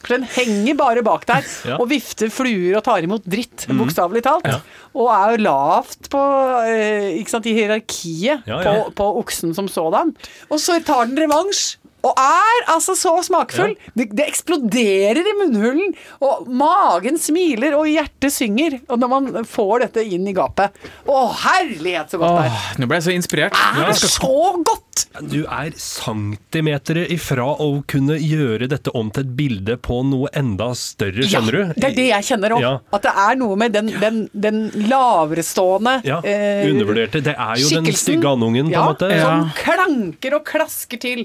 For 0.06 0.14
den 0.14 0.26
henger 0.36 0.76
bare 0.78 1.02
bak 1.02 1.24
der 1.26 1.42
Ja. 1.66 1.76
og 1.82 1.88
vifter 1.90 2.30
fluer 2.30 2.76
og 2.78 2.84
tar 2.86 3.02
imot 3.02 3.24
dritt, 3.26 3.64
bokstavelig 3.74 4.22
talt. 4.22 4.46
Og 4.94 5.08
er 5.10 5.32
jo 5.34 5.40
lavt 5.48 6.06
på 6.12 6.20
eh, 6.68 7.08
ikke 7.18 7.32
sant, 7.32 7.48
i 7.50 7.54
hierarkiet 7.56 8.46
Ja, 8.46 8.60
ja. 8.62 8.76
På, 8.84 8.92
på 9.00 9.08
oksen 9.24 9.54
som 9.56 9.66
sådan. 9.72 10.14
Og 10.50 10.60
så 10.62 10.78
tar 10.86 11.08
den 11.10 11.18
revansj. 11.24 11.76
Og 12.06 12.20
er 12.20 12.68
altså 12.72 12.94
så 12.98 13.14
smakfull! 13.26 13.74
Det, 13.96 14.08
det 14.14 14.26
eksploderer 14.28 15.22
i 15.22 15.34
munnhulen, 15.40 15.94
og 16.22 16.46
magen 16.46 17.18
smiler, 17.20 17.74
og 17.78 17.88
hjertet 17.90 18.34
synger. 18.34 18.78
Og 18.86 19.00
når 19.02 19.12
man 19.12 19.48
får 19.48 19.86
dette 19.86 20.06
inn 20.06 20.26
i 20.28 20.34
gapet 20.36 20.76
Å, 21.06 21.22
herlighet, 21.46 22.12
så 22.12 22.20
godt 22.22 22.38
det 22.38 22.50
er! 22.50 22.66
Nå 22.80 22.90
ble 22.90 23.00
jeg 23.00 23.08
så 23.08 23.16
inspirert. 23.16 23.56
Det 23.76 23.88
er 23.90 23.98
så 24.06 24.32
godt! 24.66 24.85
Du 25.20 25.42
er 25.44 25.74
centimeter 25.80 26.98
ifra 27.12 27.46
å 27.62 27.68
kunne 27.88 28.16
gjøre 28.20 28.68
dette 28.70 28.92
om 28.96 29.10
til 29.12 29.24
et 29.24 29.34
bilde 29.38 29.76
på 29.80 30.00
noe 30.08 30.30
enda 30.36 30.70
større, 30.78 31.24
skjønner 31.26 31.58
ja, 31.58 31.66
du? 31.68 31.80
Det 31.80 31.88
er 31.88 31.96
det 31.96 32.08
jeg 32.10 32.28
kjenner 32.30 32.56
òg. 32.56 32.64
Ja. 32.64 32.72
At 32.96 33.06
det 33.06 33.12
er 33.26 33.38
noe 33.40 33.58
med 33.60 33.76
den, 33.76 33.92
den, 34.02 34.18
den 34.32 34.60
laverestående 34.90 35.98
Ja, 36.06 36.20
eh, 36.24 36.66
undervurderte. 36.70 37.22
Det 37.24 37.36
er 37.36 37.62
jo 37.62 37.70
den 37.78 37.92
stygge 37.96 38.32
andungen, 38.32 38.70
på 38.70 38.74
en 38.74 38.76
ja, 38.76 38.84
måte. 38.88 39.10
Som 39.20 39.46
klanker 39.60 40.38
og 40.40 40.44
klasker 40.48 41.00
til, 41.02 41.24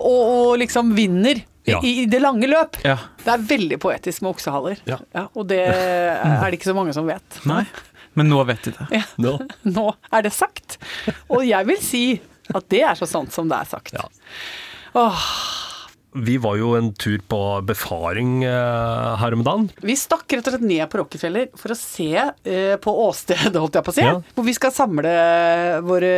og, 0.00 0.20
og 0.20 0.52
liksom 0.62 0.94
vinner. 0.98 1.44
Ja. 1.68 1.78
I, 1.86 2.08
det 2.10 2.18
lange 2.18 2.48
løp. 2.50 2.80
Ja. 2.82 2.96
Det 3.22 3.30
er 3.30 3.42
veldig 3.46 3.78
poetisk 3.82 4.24
med 4.24 4.32
oksehaler. 4.32 4.80
Ja. 4.88 4.98
og 5.30 5.46
det 5.52 5.62
er 5.62 6.42
det 6.48 6.58
ikke 6.58 6.72
så 6.72 6.74
mange 6.74 6.94
som 6.96 7.06
vet. 7.06 7.38
Nei, 7.46 7.62
men 8.18 8.28
nå 8.32 8.42
vet 8.48 8.66
de 8.66 8.74
det. 8.74 8.88
Ja. 8.98 9.04
Nå. 9.22 9.36
Nå 9.70 9.86
er 10.10 10.26
det 10.26 10.34
sagt. 10.34 10.80
Og 11.30 11.46
jeg 11.46 11.68
vil 11.70 11.78
si 11.84 12.04
at 12.50 12.68
det 12.72 12.82
er 12.82 12.98
så 12.98 13.06
sant 13.08 13.32
som 13.34 13.48
det 13.50 13.58
er 13.62 13.68
sagt. 13.70 13.94
Ja. 13.94 14.08
Åh, 14.98 15.26
Vi 16.12 16.34
var 16.36 16.58
jo 16.60 16.74
en 16.76 16.90
tur 16.92 17.22
på 17.24 17.38
befaring 17.64 18.42
eh, 18.44 19.14
her 19.16 19.32
om 19.32 19.44
dagen. 19.46 19.70
Vi 19.80 19.94
stakk 19.96 20.28
rett 20.34 20.44
og 20.50 20.52
slett 20.58 20.66
ned 20.68 20.84
på 20.92 21.00
Rockefeller 21.00 21.46
for 21.56 21.72
å 21.72 21.78
se 21.78 22.10
eh, 22.20 22.74
på 22.76 22.92
åstedet, 23.06 23.56
holdt 23.56 23.78
jeg 23.78 23.86
på 23.86 23.94
å 23.94 23.96
si. 23.96 24.04
Ja. 24.04 24.18
Hvor 24.36 24.44
vi 24.44 24.52
skal 24.58 24.74
samle 24.76 25.14
våre 25.86 26.12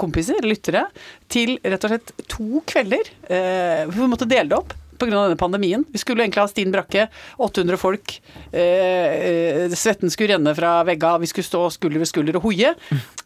kompiser, 0.00 0.40
lyttere, 0.46 0.86
til 1.28 1.58
rett 1.60 1.84
og 1.84 1.92
slett 1.92 2.14
to 2.32 2.62
kvelder. 2.64 3.12
Eh, 3.28 3.84
vi 3.92 4.08
måtte 4.08 4.30
dele 4.30 4.48
det 4.54 4.60
opp 4.62 4.72
pga. 4.98 5.22
denne 5.22 5.38
pandemien. 5.40 5.84
Vi 5.92 6.00
skulle 6.02 6.24
egentlig 6.24 6.42
ha 6.42 6.48
Stine 6.50 6.72
Brakke, 6.74 7.08
800 7.38 7.76
folk. 7.80 8.16
Eh, 8.52 8.60
eh, 8.62 9.74
svetten 9.76 10.10
skulle 10.12 10.34
renne 10.34 10.54
fra 10.56 10.78
vegga, 10.84 11.16
vi 11.22 11.30
skulle 11.30 11.46
stå 11.46 11.66
skulder 11.74 12.02
ved 12.02 12.10
skulder 12.10 12.38
og 12.38 12.48
hoie. 12.48 12.74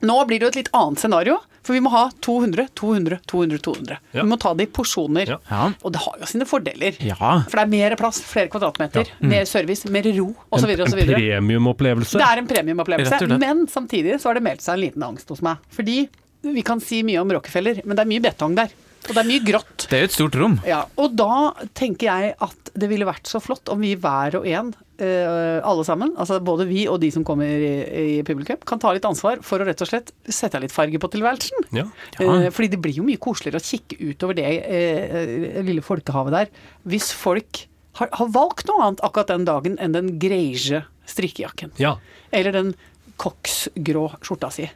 Nå 0.01 0.19
blir 0.29 0.41
det 0.41 0.49
jo 0.49 0.53
et 0.55 0.61
litt 0.63 0.73
annet 0.77 1.03
scenario, 1.03 1.39
for 1.63 1.77
vi 1.77 1.83
må 1.85 1.93
ha 1.93 2.07
200, 2.25 2.69
200, 2.79 3.21
200, 3.31 3.59
200. 3.67 3.99
Ja. 4.13 4.23
Vi 4.23 4.29
må 4.31 4.39
ta 4.41 4.55
det 4.57 4.69
i 4.69 4.73
porsjoner. 4.73 5.35
Ja. 5.51 5.67
Og 5.83 5.93
det 5.95 6.03
har 6.05 6.21
jo 6.23 6.31
sine 6.31 6.49
fordeler. 6.49 6.97
Ja. 7.05 7.17
For 7.47 7.59
det 7.59 7.67
er 7.67 7.73
mer 7.75 7.97
plass, 8.01 8.23
flere 8.25 8.51
kvadratmeter, 8.53 9.13
mer 9.21 9.45
service, 9.49 9.89
mer 9.93 10.09
ro 10.17 10.31
osv. 10.51 10.71
En, 10.71 10.87
en 10.87 11.15
premiumopplevelse. 11.15 12.19
Det 12.19 12.27
er 12.27 12.43
en 12.43 12.51
premiumopplevelse, 12.51 13.39
men 13.41 13.67
samtidig 13.71 14.21
så 14.21 14.31
har 14.31 14.41
det 14.41 14.47
meldt 14.49 14.65
seg 14.65 14.79
en 14.79 14.85
liten 14.87 15.07
angst 15.11 15.31
hos 15.33 15.45
meg. 15.45 15.61
Fordi 15.75 16.05
vi 16.41 16.63
kan 16.65 16.81
si 16.81 17.03
mye 17.05 17.21
om 17.21 17.33
Rockefeller, 17.37 17.83
men 17.85 17.97
det 17.97 18.07
er 18.07 18.09
mye 18.15 18.25
betong 18.25 18.57
der. 18.57 18.73
Og 19.09 19.15
det 19.17 19.23
er 19.23 19.29
mye 19.29 19.43
grått. 19.45 19.87
Det 19.89 19.97
er 19.97 20.05
jo 20.05 20.09
et 20.11 20.15
stort 20.15 20.37
rom. 20.39 20.59
Ja, 20.69 20.85
og 21.01 21.15
da 21.19 21.53
tenker 21.79 22.11
jeg 22.11 22.35
at 22.45 22.71
det 22.79 22.89
ville 22.91 23.09
vært 23.09 23.31
så 23.31 23.41
flott 23.43 23.71
om 23.73 23.81
vi 23.83 23.95
hver 23.99 24.37
og 24.39 24.47
en, 24.47 24.69
eh, 25.03 25.59
alle 25.67 25.87
sammen, 25.89 26.13
altså 26.21 26.39
både 26.45 26.67
vi 26.69 26.85
og 26.91 27.01
de 27.03 27.11
som 27.15 27.25
kommer 27.27 27.49
i, 27.49 27.73
i 28.19 28.19
publikum, 28.27 28.61
kan 28.69 28.83
ta 28.83 28.93
litt 28.95 29.09
ansvar 29.09 29.41
for 29.47 29.63
å 29.63 29.67
rett 29.67 29.83
og 29.83 29.91
slett 29.91 30.13
sette 30.29 30.61
litt 30.63 30.75
farge 30.75 31.01
på 31.01 31.11
tilværelsen. 31.17 31.67
Ja. 31.77 31.89
Eh, 32.21 32.51
fordi 32.55 32.71
det 32.77 32.83
blir 32.85 33.01
jo 33.01 33.07
mye 33.09 33.21
koseligere 33.23 33.63
å 33.63 33.67
kikke 33.67 33.99
utover 34.13 34.39
det 34.39 34.47
eh, 34.69 35.61
lille 35.67 35.85
folkehavet 35.85 36.37
der, 36.37 36.53
hvis 36.85 37.11
folk 37.17 37.65
har, 37.99 38.13
har 38.15 38.31
valgt 38.37 38.69
noe 38.71 38.85
annet 38.87 39.03
akkurat 39.07 39.33
den 39.33 39.49
dagen 39.49 39.81
enn 39.83 39.97
den 39.97 40.15
greige 40.23 40.85
strikkejakken. 41.11 41.75
ja. 41.81 41.97
Eller 42.31 42.55
den 42.55 42.69
koksgrå 43.21 44.07
skjorta 44.23 44.49
si. 44.55 44.69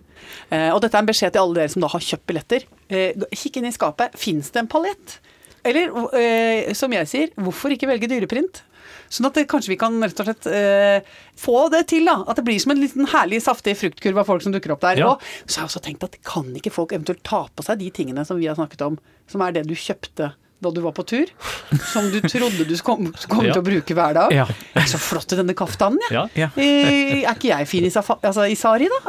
Eh, 0.50 0.70
og 0.74 0.80
dette 0.84 0.96
er 0.98 1.04
en 1.04 1.10
beskjed 1.10 1.34
til 1.34 1.42
alle 1.44 1.60
dere 1.60 1.72
som 1.72 1.84
da 1.84 1.90
har 1.92 2.04
kjøpt 2.04 2.26
billetter. 2.30 2.66
Eh, 2.88 3.26
kikk 3.34 3.58
inn 3.60 3.70
i 3.70 3.74
skapet. 3.74 4.14
Fins 4.18 4.50
det 4.54 4.62
en 4.64 4.70
palett? 4.70 5.18
Eller 5.64 5.88
eh, 6.18 6.72
som 6.76 6.92
jeg 6.92 7.08
sier, 7.08 7.34
hvorfor 7.40 7.72
ikke 7.72 7.88
velge 7.88 8.10
dyreprint? 8.10 8.62
Sånn 9.14 9.28
at 9.28 9.36
det, 9.38 9.44
kanskje 9.48 9.70
vi 9.70 9.76
kan 9.78 9.94
rett 10.02 10.18
og 10.20 10.26
slett 10.26 10.46
eh, 10.50 11.00
få 11.38 11.68
det 11.72 11.84
til, 11.92 12.04
da. 12.08 12.18
At 12.28 12.36
det 12.40 12.44
blir 12.46 12.58
som 12.60 12.72
en 12.74 12.80
liten 12.82 13.06
herlig, 13.12 13.40
saftig 13.44 13.76
fruktkurv 13.78 14.18
av 14.24 14.28
folk 14.28 14.42
som 14.44 14.52
dukker 14.54 14.74
opp 14.74 14.82
der. 14.84 15.00
Ja. 15.00 15.12
Og 15.14 15.22
så 15.46 15.60
har 15.60 15.66
jeg 15.66 15.70
også 15.72 15.82
tenkt 15.86 16.06
at 16.08 16.16
kan 16.26 16.48
ikke 16.58 16.72
folk 16.74 16.92
eventuelt 16.96 17.22
ta 17.26 17.44
på 17.54 17.64
seg 17.66 17.78
de 17.80 17.90
tingene 17.94 18.24
som 18.26 18.40
vi 18.40 18.48
har 18.50 18.58
snakket 18.58 18.82
om, 18.88 18.98
som 19.30 19.44
er 19.46 19.54
det 19.56 19.66
du 19.70 19.76
kjøpte 19.78 20.32
da 20.64 20.70
du 20.72 20.80
var 20.80 20.94
på 20.96 21.04
tur? 21.04 21.28
Som 21.92 22.06
du 22.12 22.18
trodde 22.24 22.64
du 22.64 22.74
kom, 22.80 23.10
kom 23.28 23.44
Ja. 23.44 23.52
til 23.52 23.60
å 23.60 23.64
bruke 23.66 23.96
hver 23.96 24.14
dag? 24.16 24.32
Ja. 24.32 24.46
Er 24.80 24.86
så 24.88 24.96
flott 25.02 25.32
i 25.34 25.36
denne 25.36 25.52
kaftanen, 25.56 26.00
jeg. 26.08 26.14
Ja. 26.16 26.22
Ja. 26.46 26.48
Eh, 26.56 27.20
er 27.26 27.34
ikke 27.34 27.50
jeg 27.50 27.68
fin 27.68 27.84
i, 27.84 27.92
safa 27.92 28.16
altså, 28.24 28.46
i 28.48 28.56
sari, 28.56 28.88
da? 28.88 29.00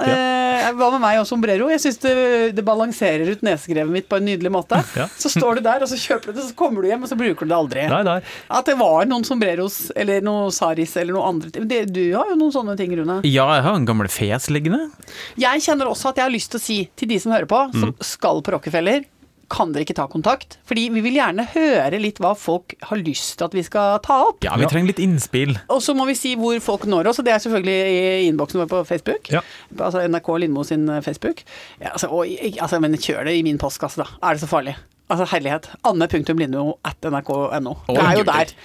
Eh, 0.56 0.72
hva 0.78 0.90
med 0.94 1.04
meg 1.04 1.20
og 1.22 1.28
sombrero? 1.30 1.68
Jeg 1.74 1.82
syns 1.84 2.00
det, 2.04 2.14
det 2.58 2.66
balanserer 2.66 3.32
ut 3.34 3.44
nesegrevet 3.46 3.92
mitt 3.92 4.10
på 4.12 4.20
en 4.20 4.28
nydelig 4.28 4.52
måte. 4.54 4.80
Ja. 4.98 5.08
Så 5.20 5.32
står 5.34 5.60
du 5.60 5.66
der, 5.66 5.84
og 5.84 5.92
så 5.92 6.00
kjøper 6.00 6.32
du 6.32 6.40
det, 6.40 6.48
så 6.50 6.58
kommer 6.58 6.86
du 6.86 6.90
hjem, 6.90 7.04
og 7.06 7.12
så 7.12 7.18
bruker 7.20 7.48
du 7.48 7.52
det 7.54 7.58
aldri. 7.58 7.88
Nei, 7.92 8.02
nei. 8.08 8.20
At 8.60 8.70
det 8.70 8.78
var 8.80 9.08
noen 9.10 9.26
sombreros 9.28 9.80
eller 9.96 10.24
noen 10.26 10.54
saris 10.56 10.96
eller 11.02 11.18
noe 11.18 11.32
andre 11.34 11.52
ting. 11.54 11.68
Det, 11.70 11.82
du 11.94 12.04
har 12.16 12.32
jo 12.32 12.40
noen 12.40 12.54
sånne 12.56 12.78
ting, 12.80 12.94
Rune. 13.00 13.20
Ja, 13.28 13.48
jeg 13.58 13.66
har 13.68 13.80
en 13.80 13.90
gammel 13.90 14.12
fes 14.12 14.50
liggende. 14.54 14.88
Jeg 15.42 15.66
kjenner 15.66 15.92
også 15.92 16.12
at 16.12 16.22
jeg 16.22 16.30
har 16.30 16.36
lyst 16.36 16.54
til 16.54 16.62
å 16.62 16.66
si 16.66 16.80
til 16.96 17.12
de 17.12 17.20
som 17.22 17.36
hører 17.36 17.50
på, 17.50 17.62
som 17.76 17.96
skal 18.06 18.44
på 18.46 18.56
Rockefeller 18.56 19.04
kan 19.52 19.72
dere 19.74 19.86
ikke 19.86 19.96
ta 19.98 20.06
kontakt? 20.12 20.58
Fordi 20.66 20.88
vi 20.94 21.02
vil 21.06 21.18
gjerne 21.20 21.46
høre 21.54 22.00
litt 22.02 22.18
hva 22.24 22.32
folk 22.38 22.74
har 22.90 22.98
lyst 23.02 23.38
til 23.40 23.46
at 23.50 23.54
vi 23.58 23.64
skal 23.66 24.00
ta 24.06 24.18
opp. 24.30 24.40
Ja, 24.46 24.56
vi 24.60 24.68
trenger 24.72 24.92
litt 24.94 25.02
innspill. 25.04 25.54
Og 25.72 25.84
så 25.86 25.94
må 25.98 26.08
vi 26.10 26.16
si 26.18 26.34
hvor 26.40 26.58
folk 26.64 26.88
når 26.90 27.12
oss, 27.12 27.20
og 27.22 27.28
det 27.28 27.36
er 27.36 27.44
selvfølgelig 27.44 27.78
i 27.92 28.26
innboksen 28.32 28.64
vår 28.64 28.72
på 28.72 28.82
Facebook. 28.90 29.30
Ja. 29.34 29.44
Altså 29.78 30.04
NRK 30.08 30.32
Lindmo 30.46 30.64
sin 30.68 30.88
eh, 30.90 31.02
Facebook. 31.06 31.44
Ja, 31.80 31.92
altså, 31.94 32.10
og, 32.10 32.26
altså, 32.60 32.80
men 32.84 32.98
kjør 32.98 33.26
det 33.30 33.38
i 33.40 33.44
min 33.46 33.60
postkasse, 33.62 34.02
da. 34.02 34.08
Er 34.24 34.36
det 34.38 34.46
så 34.46 34.50
farlig? 34.52 34.76
Altså, 35.06 35.28
herlighet. 35.36 35.70
Anne.lindmo 35.86 36.80
at 36.88 37.06
nrk.no. 37.06 37.76
Det 37.92 38.02
er 38.02 38.18
jo 38.18 38.26
der. 38.26 38.56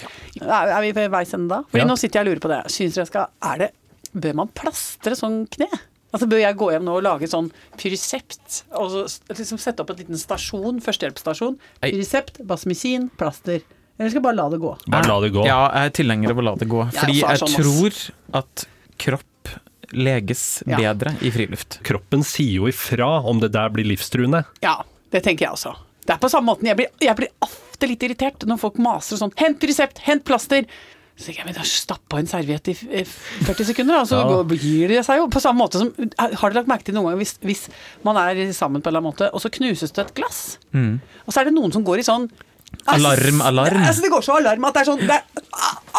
Er, 0.41 0.73
er 0.79 0.81
vi 0.87 0.95
ved 0.97 1.11
veis 1.13 1.35
ende 1.37 1.51
da? 1.53 1.63
Fordi 1.69 1.83
Ja. 1.85 1.89
nå 1.91 1.99
sitter 2.01 2.21
jeg 2.21 2.27
og 2.27 2.31
lurer 2.33 2.45
på 2.47 2.53
det. 2.55 2.61
Syns 2.73 2.97
dere 2.97 3.07
skal 3.11 3.27
Er 3.45 3.59
det 3.67 3.71
Bør 4.11 4.35
man 4.41 4.49
plastre 4.59 5.15
sånn 5.15 5.45
kne? 5.53 5.69
Altså 6.13 6.27
Bør 6.31 6.41
jeg 6.43 6.57
gå 6.59 6.71
hjem 6.73 6.85
nå 6.89 6.97
og 6.99 7.05
lage 7.07 7.29
sånn 7.31 7.51
Pyrisept? 7.79 8.65
og 8.75 8.91
så 8.91 9.05
liksom 9.31 9.61
sette 9.63 9.85
opp 9.85 9.91
en 9.95 10.01
liten 10.01 10.19
stasjon, 10.19 10.81
førstehjelpsstasjon? 10.83 11.59
Pyrisept, 11.85 12.41
basmisin, 12.47 13.09
plaster. 13.21 13.61
Eller 14.01 14.11
skal 14.11 14.19
jeg 14.21 14.27
bare 14.27 14.39
la 14.41 14.49
det 14.51 14.59
gå? 14.63 14.73
Bare 14.91 15.09
la 15.11 15.19
det 15.23 15.31
gå. 15.35 15.45
Ja, 15.47 15.61
jeg 15.77 15.91
er 15.91 15.97
tilhenger 16.01 16.33
av 16.35 16.39
å 16.41 16.47
la 16.49 16.55
det 16.57 16.69
gå. 16.73 16.83
Fordi 16.97 17.19
jeg 17.21 17.43
sånn, 17.43 17.57
tror 17.61 17.99
at 18.41 18.67
kropp 19.01 19.27
leges 19.93 20.63
Ja. 20.67 20.77
bedre 20.79 21.17
i 21.21 21.31
friluft. 21.35 21.81
Kroppen 21.87 22.23
sier 22.25 22.61
jo 22.61 22.69
ifra 22.71 23.25
om 23.27 23.41
det 23.43 23.53
der 23.53 23.69
blir 23.75 23.85
livstruende. 23.85 24.45
Ja, 24.63 24.83
det 25.11 25.23
tenker 25.25 25.47
jeg 25.47 25.53
også. 25.53 25.75
Det 26.07 26.15
er 26.15 26.19
på 26.23 26.31
samme 26.31 26.47
måten. 26.55 26.67
Jeg 26.71 26.77
blir, 26.79 26.89
jeg 27.01 27.17
blir 27.17 27.29
ofte 27.43 27.87
litt 27.91 28.03
irritert 28.03 28.47
når 28.47 28.59
folk 28.59 28.79
maser 28.79 29.15
og 29.15 29.21
sånn. 29.25 29.35
Hent 29.37 29.61
resept, 29.69 29.99
hent 30.07 30.25
plaster. 30.25 30.65
Så 31.21 31.35
jeg, 31.37 31.53
da 31.55 31.61
stappa 31.69 32.17
en 32.19 32.27
serviett 32.31 32.69
i 32.73 32.75
40 33.05 33.65
sekunder, 33.69 33.99
og 34.01 34.07
så 34.09 34.21
Ja. 34.25 34.43
gir 34.57 34.89
det 34.89 35.03
seg 35.05 35.19
jo. 35.21 35.27
På 35.29 35.41
samme 35.43 35.61
måte 35.61 35.79
som 35.83 35.91
Har 36.19 36.49
dere 36.51 36.63
lagt 36.63 36.69
merke 36.71 36.85
til 36.89 36.95
noen 36.97 37.11
ganger 37.11 37.21
hvis, 37.21 37.35
hvis 37.45 37.69
man 38.05 38.17
er 38.17 38.41
sammen 38.57 38.81
på 38.81 38.89
en 38.89 38.97
eller 38.97 39.03
annen 39.05 39.13
måte, 39.13 39.29
og 39.35 39.41
så 39.43 39.51
knuses 39.53 39.93
det 39.93 40.07
et 40.07 40.15
glass, 40.17 40.59
og 40.73 41.29
så 41.35 41.41
er 41.43 41.45
det 41.51 41.55
noen 41.55 41.73
som 41.73 41.85
går 41.85 41.99
i 42.01 42.07
sånn 42.09 42.31
Alarm, 42.91 43.41
alarm. 43.45 43.83
Altså, 43.85 44.03
det 44.03 44.11
går 44.11 44.23
så 44.25 44.39
alarm 44.41 44.65
at 44.67 44.75
det 44.75 44.81
er 44.81 44.87
sånn 44.89 45.01
det 45.05 45.15
er, 45.15 45.45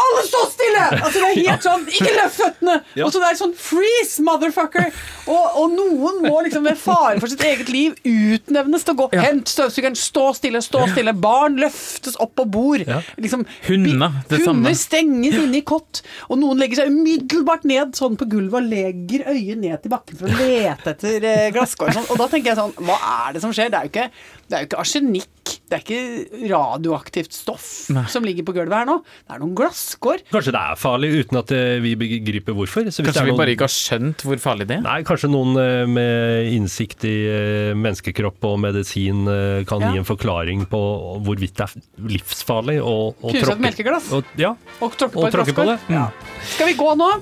Alle 0.01 0.21
stå 0.25 0.39
stille! 0.49 0.81
Altså, 0.97 1.19
det 1.21 1.27
er 1.27 1.35
helt 1.45 1.65
sånn 1.65 1.83
Ikke 1.91 2.13
løft 2.15 2.37
føttene! 2.39 2.75
Ja. 2.97 3.05
Og 3.05 3.11
så 3.13 3.21
det 3.21 3.27
er 3.29 3.37
sånn 3.39 3.53
freeze, 3.59 4.23
motherfucker! 4.25 4.87
Og, 5.29 5.57
og 5.61 5.75
noen 5.75 6.21
må 6.25 6.39
liksom 6.45 6.65
ved 6.65 6.79
fare 6.81 7.19
for 7.21 7.31
sitt 7.31 7.43
eget 7.45 7.69
liv 7.71 7.93
utnevnes 8.07 8.83
til 8.87 8.95
å 8.95 8.99
gå. 9.03 9.07
Ja. 9.15 9.27
Hent 9.27 9.51
støvsugeren, 9.51 9.95
stå 9.99 10.25
stille, 10.39 10.61
stå 10.65 10.81
stille. 10.91 11.13
Barn 11.21 11.59
løftes 11.61 12.17
opp 12.23 12.33
på 12.39 12.47
bord. 12.51 12.83
Ja. 12.87 12.97
Liksom, 13.21 13.45
Hunder, 13.67 14.09
bi- 14.09 14.23
det 14.31 14.41
samme. 14.41 14.57
Hunder 14.63 14.77
stenges 14.81 15.37
inne 15.37 15.61
i 15.61 15.63
kott. 15.67 16.01
Og 16.31 16.41
noen 16.41 16.59
legger 16.63 16.81
seg 16.81 16.91
umiddelbart 16.91 17.67
ned 17.69 17.93
sånn 17.99 18.17
på 18.19 18.27
gulvet 18.31 18.57
og 18.63 18.71
legger 18.73 19.27
øyet 19.31 19.61
ned 19.61 19.83
til 19.85 19.93
bakken 19.93 20.19
for 20.19 20.27
å 20.31 20.39
lete 20.41 20.95
etter 20.95 21.29
eh, 21.35 21.47
glasskår. 21.55 21.93
Sånn. 21.99 22.09
Og 22.11 22.19
da 22.23 22.27
tenker 22.33 22.51
jeg 22.55 22.59
sånn 22.59 22.73
Hva 22.81 22.97
er 23.27 23.37
det 23.37 23.43
som 23.45 23.53
skjer? 23.55 23.69
Det 23.71 23.79
er 23.83 23.87
jo 23.87 23.93
ikke, 23.93 24.09
det 24.51 24.57
er 24.59 24.65
jo 24.65 24.69
ikke 24.71 24.83
arsenikk 24.83 25.27
det 25.71 25.77
er 25.77 25.83
ikke 25.85 26.49
radioaktivt 26.51 27.31
stoff 27.35 27.65
Nei. 27.95 28.03
som 28.11 28.25
ligger 28.27 28.43
på 28.47 28.53
gulvet 28.55 28.75
her 28.75 28.87
nå. 28.89 28.97
Det 29.23 29.35
er 29.37 29.39
noen 29.39 29.53
glasskår. 29.55 30.19
Kanskje 30.31 30.51
det 30.51 30.59
er 30.67 30.79
farlig 30.79 31.09
uten 31.21 31.39
at 31.39 31.53
eh, 31.55 31.77
vi 31.83 31.93
begriper 31.99 32.55
hvorfor. 32.57 32.83
Så 32.91 32.99
hvis 32.99 32.99
det 32.99 33.05
Kanskje 33.07 33.23
noen... 33.23 33.31
vi 33.31 33.39
bare 33.39 33.53
ikke 33.55 33.67
har 33.69 33.73
skjønt 33.73 34.25
hvor 34.27 34.41
farlig 34.43 34.67
det 34.67 34.77
er? 34.77 34.83
Nei, 34.83 34.97
kanskje 35.07 35.29
noen 35.31 35.55
eh, 35.63 35.83
med 35.87 36.51
innsikt 36.57 37.05
i 37.07 37.13
eh, 37.31 37.71
menneskekropp 37.79 38.47
og 38.51 38.57
medisin 38.67 39.23
kan 39.67 39.81
Ja. 39.87 39.93
gi 39.95 40.01
en 40.03 40.07
forklaring 40.07 40.65
på 40.71 40.81
hvorvidt 41.25 41.55
det 41.57 41.69
er 41.69 42.09
livsfarlig 42.17 42.77
å, 42.83 42.95
å 43.15 43.31
Knuse 43.31 43.55
et 43.55 43.63
melkeglass. 43.63 44.11
og, 44.15 44.27
Ja, 44.39 44.51
Og 44.83 44.91
tråkke 44.99 45.15
på 45.15 45.23
og 45.23 45.29
et 45.31 45.37
tråkke 45.39 45.55
på 45.55 45.65
glasskår. 45.69 45.87
det. 45.87 45.95
Ja. 45.95 46.09
Skal 46.55 46.73
vi 46.73 46.75
gå 46.83 46.91
nå? 46.99 47.13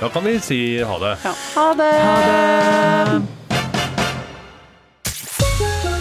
Da 0.00 0.08
kan 0.08 0.24
vi 0.24 0.38
si 0.40 0.62
ha 0.80 0.96
det. 1.04 1.12
Ha 1.28 1.68
det. 1.82 3.39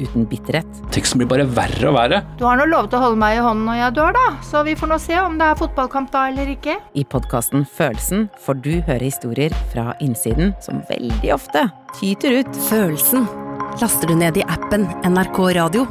uten 0.00 0.26
bitterhet. 0.30 0.80
Teksten 0.94 1.20
blir 1.20 1.30
bare 1.30 1.46
verre 1.56 1.90
og 1.90 1.96
verre. 1.98 2.22
Du 2.40 2.46
har 2.48 2.60
nå 2.60 2.68
lovet 2.70 2.94
å 2.96 3.02
holde 3.02 3.20
meg 3.20 3.38
i 3.38 3.42
hånden 3.44 3.66
når 3.68 3.80
jeg 3.80 3.96
dør, 3.98 4.16
da, 4.16 4.26
så 4.46 4.62
vi 4.66 4.76
får 4.78 4.92
nå 4.92 5.00
se 5.02 5.18
om 5.20 5.36
det 5.40 5.50
er 5.50 5.60
fotballkamp 5.60 6.12
da 6.14 6.26
eller 6.30 6.54
ikke. 6.56 6.78
I 6.94 7.04
podkasten 7.04 7.66
Følelsen 7.76 8.28
får 8.44 8.62
du 8.64 8.72
høre 8.86 9.02
historier 9.04 9.54
fra 9.72 9.92
innsiden 10.04 10.54
som 10.64 10.82
veldig 10.90 11.34
ofte 11.34 11.66
tyter 11.98 12.40
ut. 12.42 12.64
Følelsen 12.70 13.28
laster 13.80 14.08
du 14.08 14.16
ned 14.18 14.40
i 14.40 14.46
appen 14.48 14.88
NRK 15.04 15.40
Radio. 15.60 15.86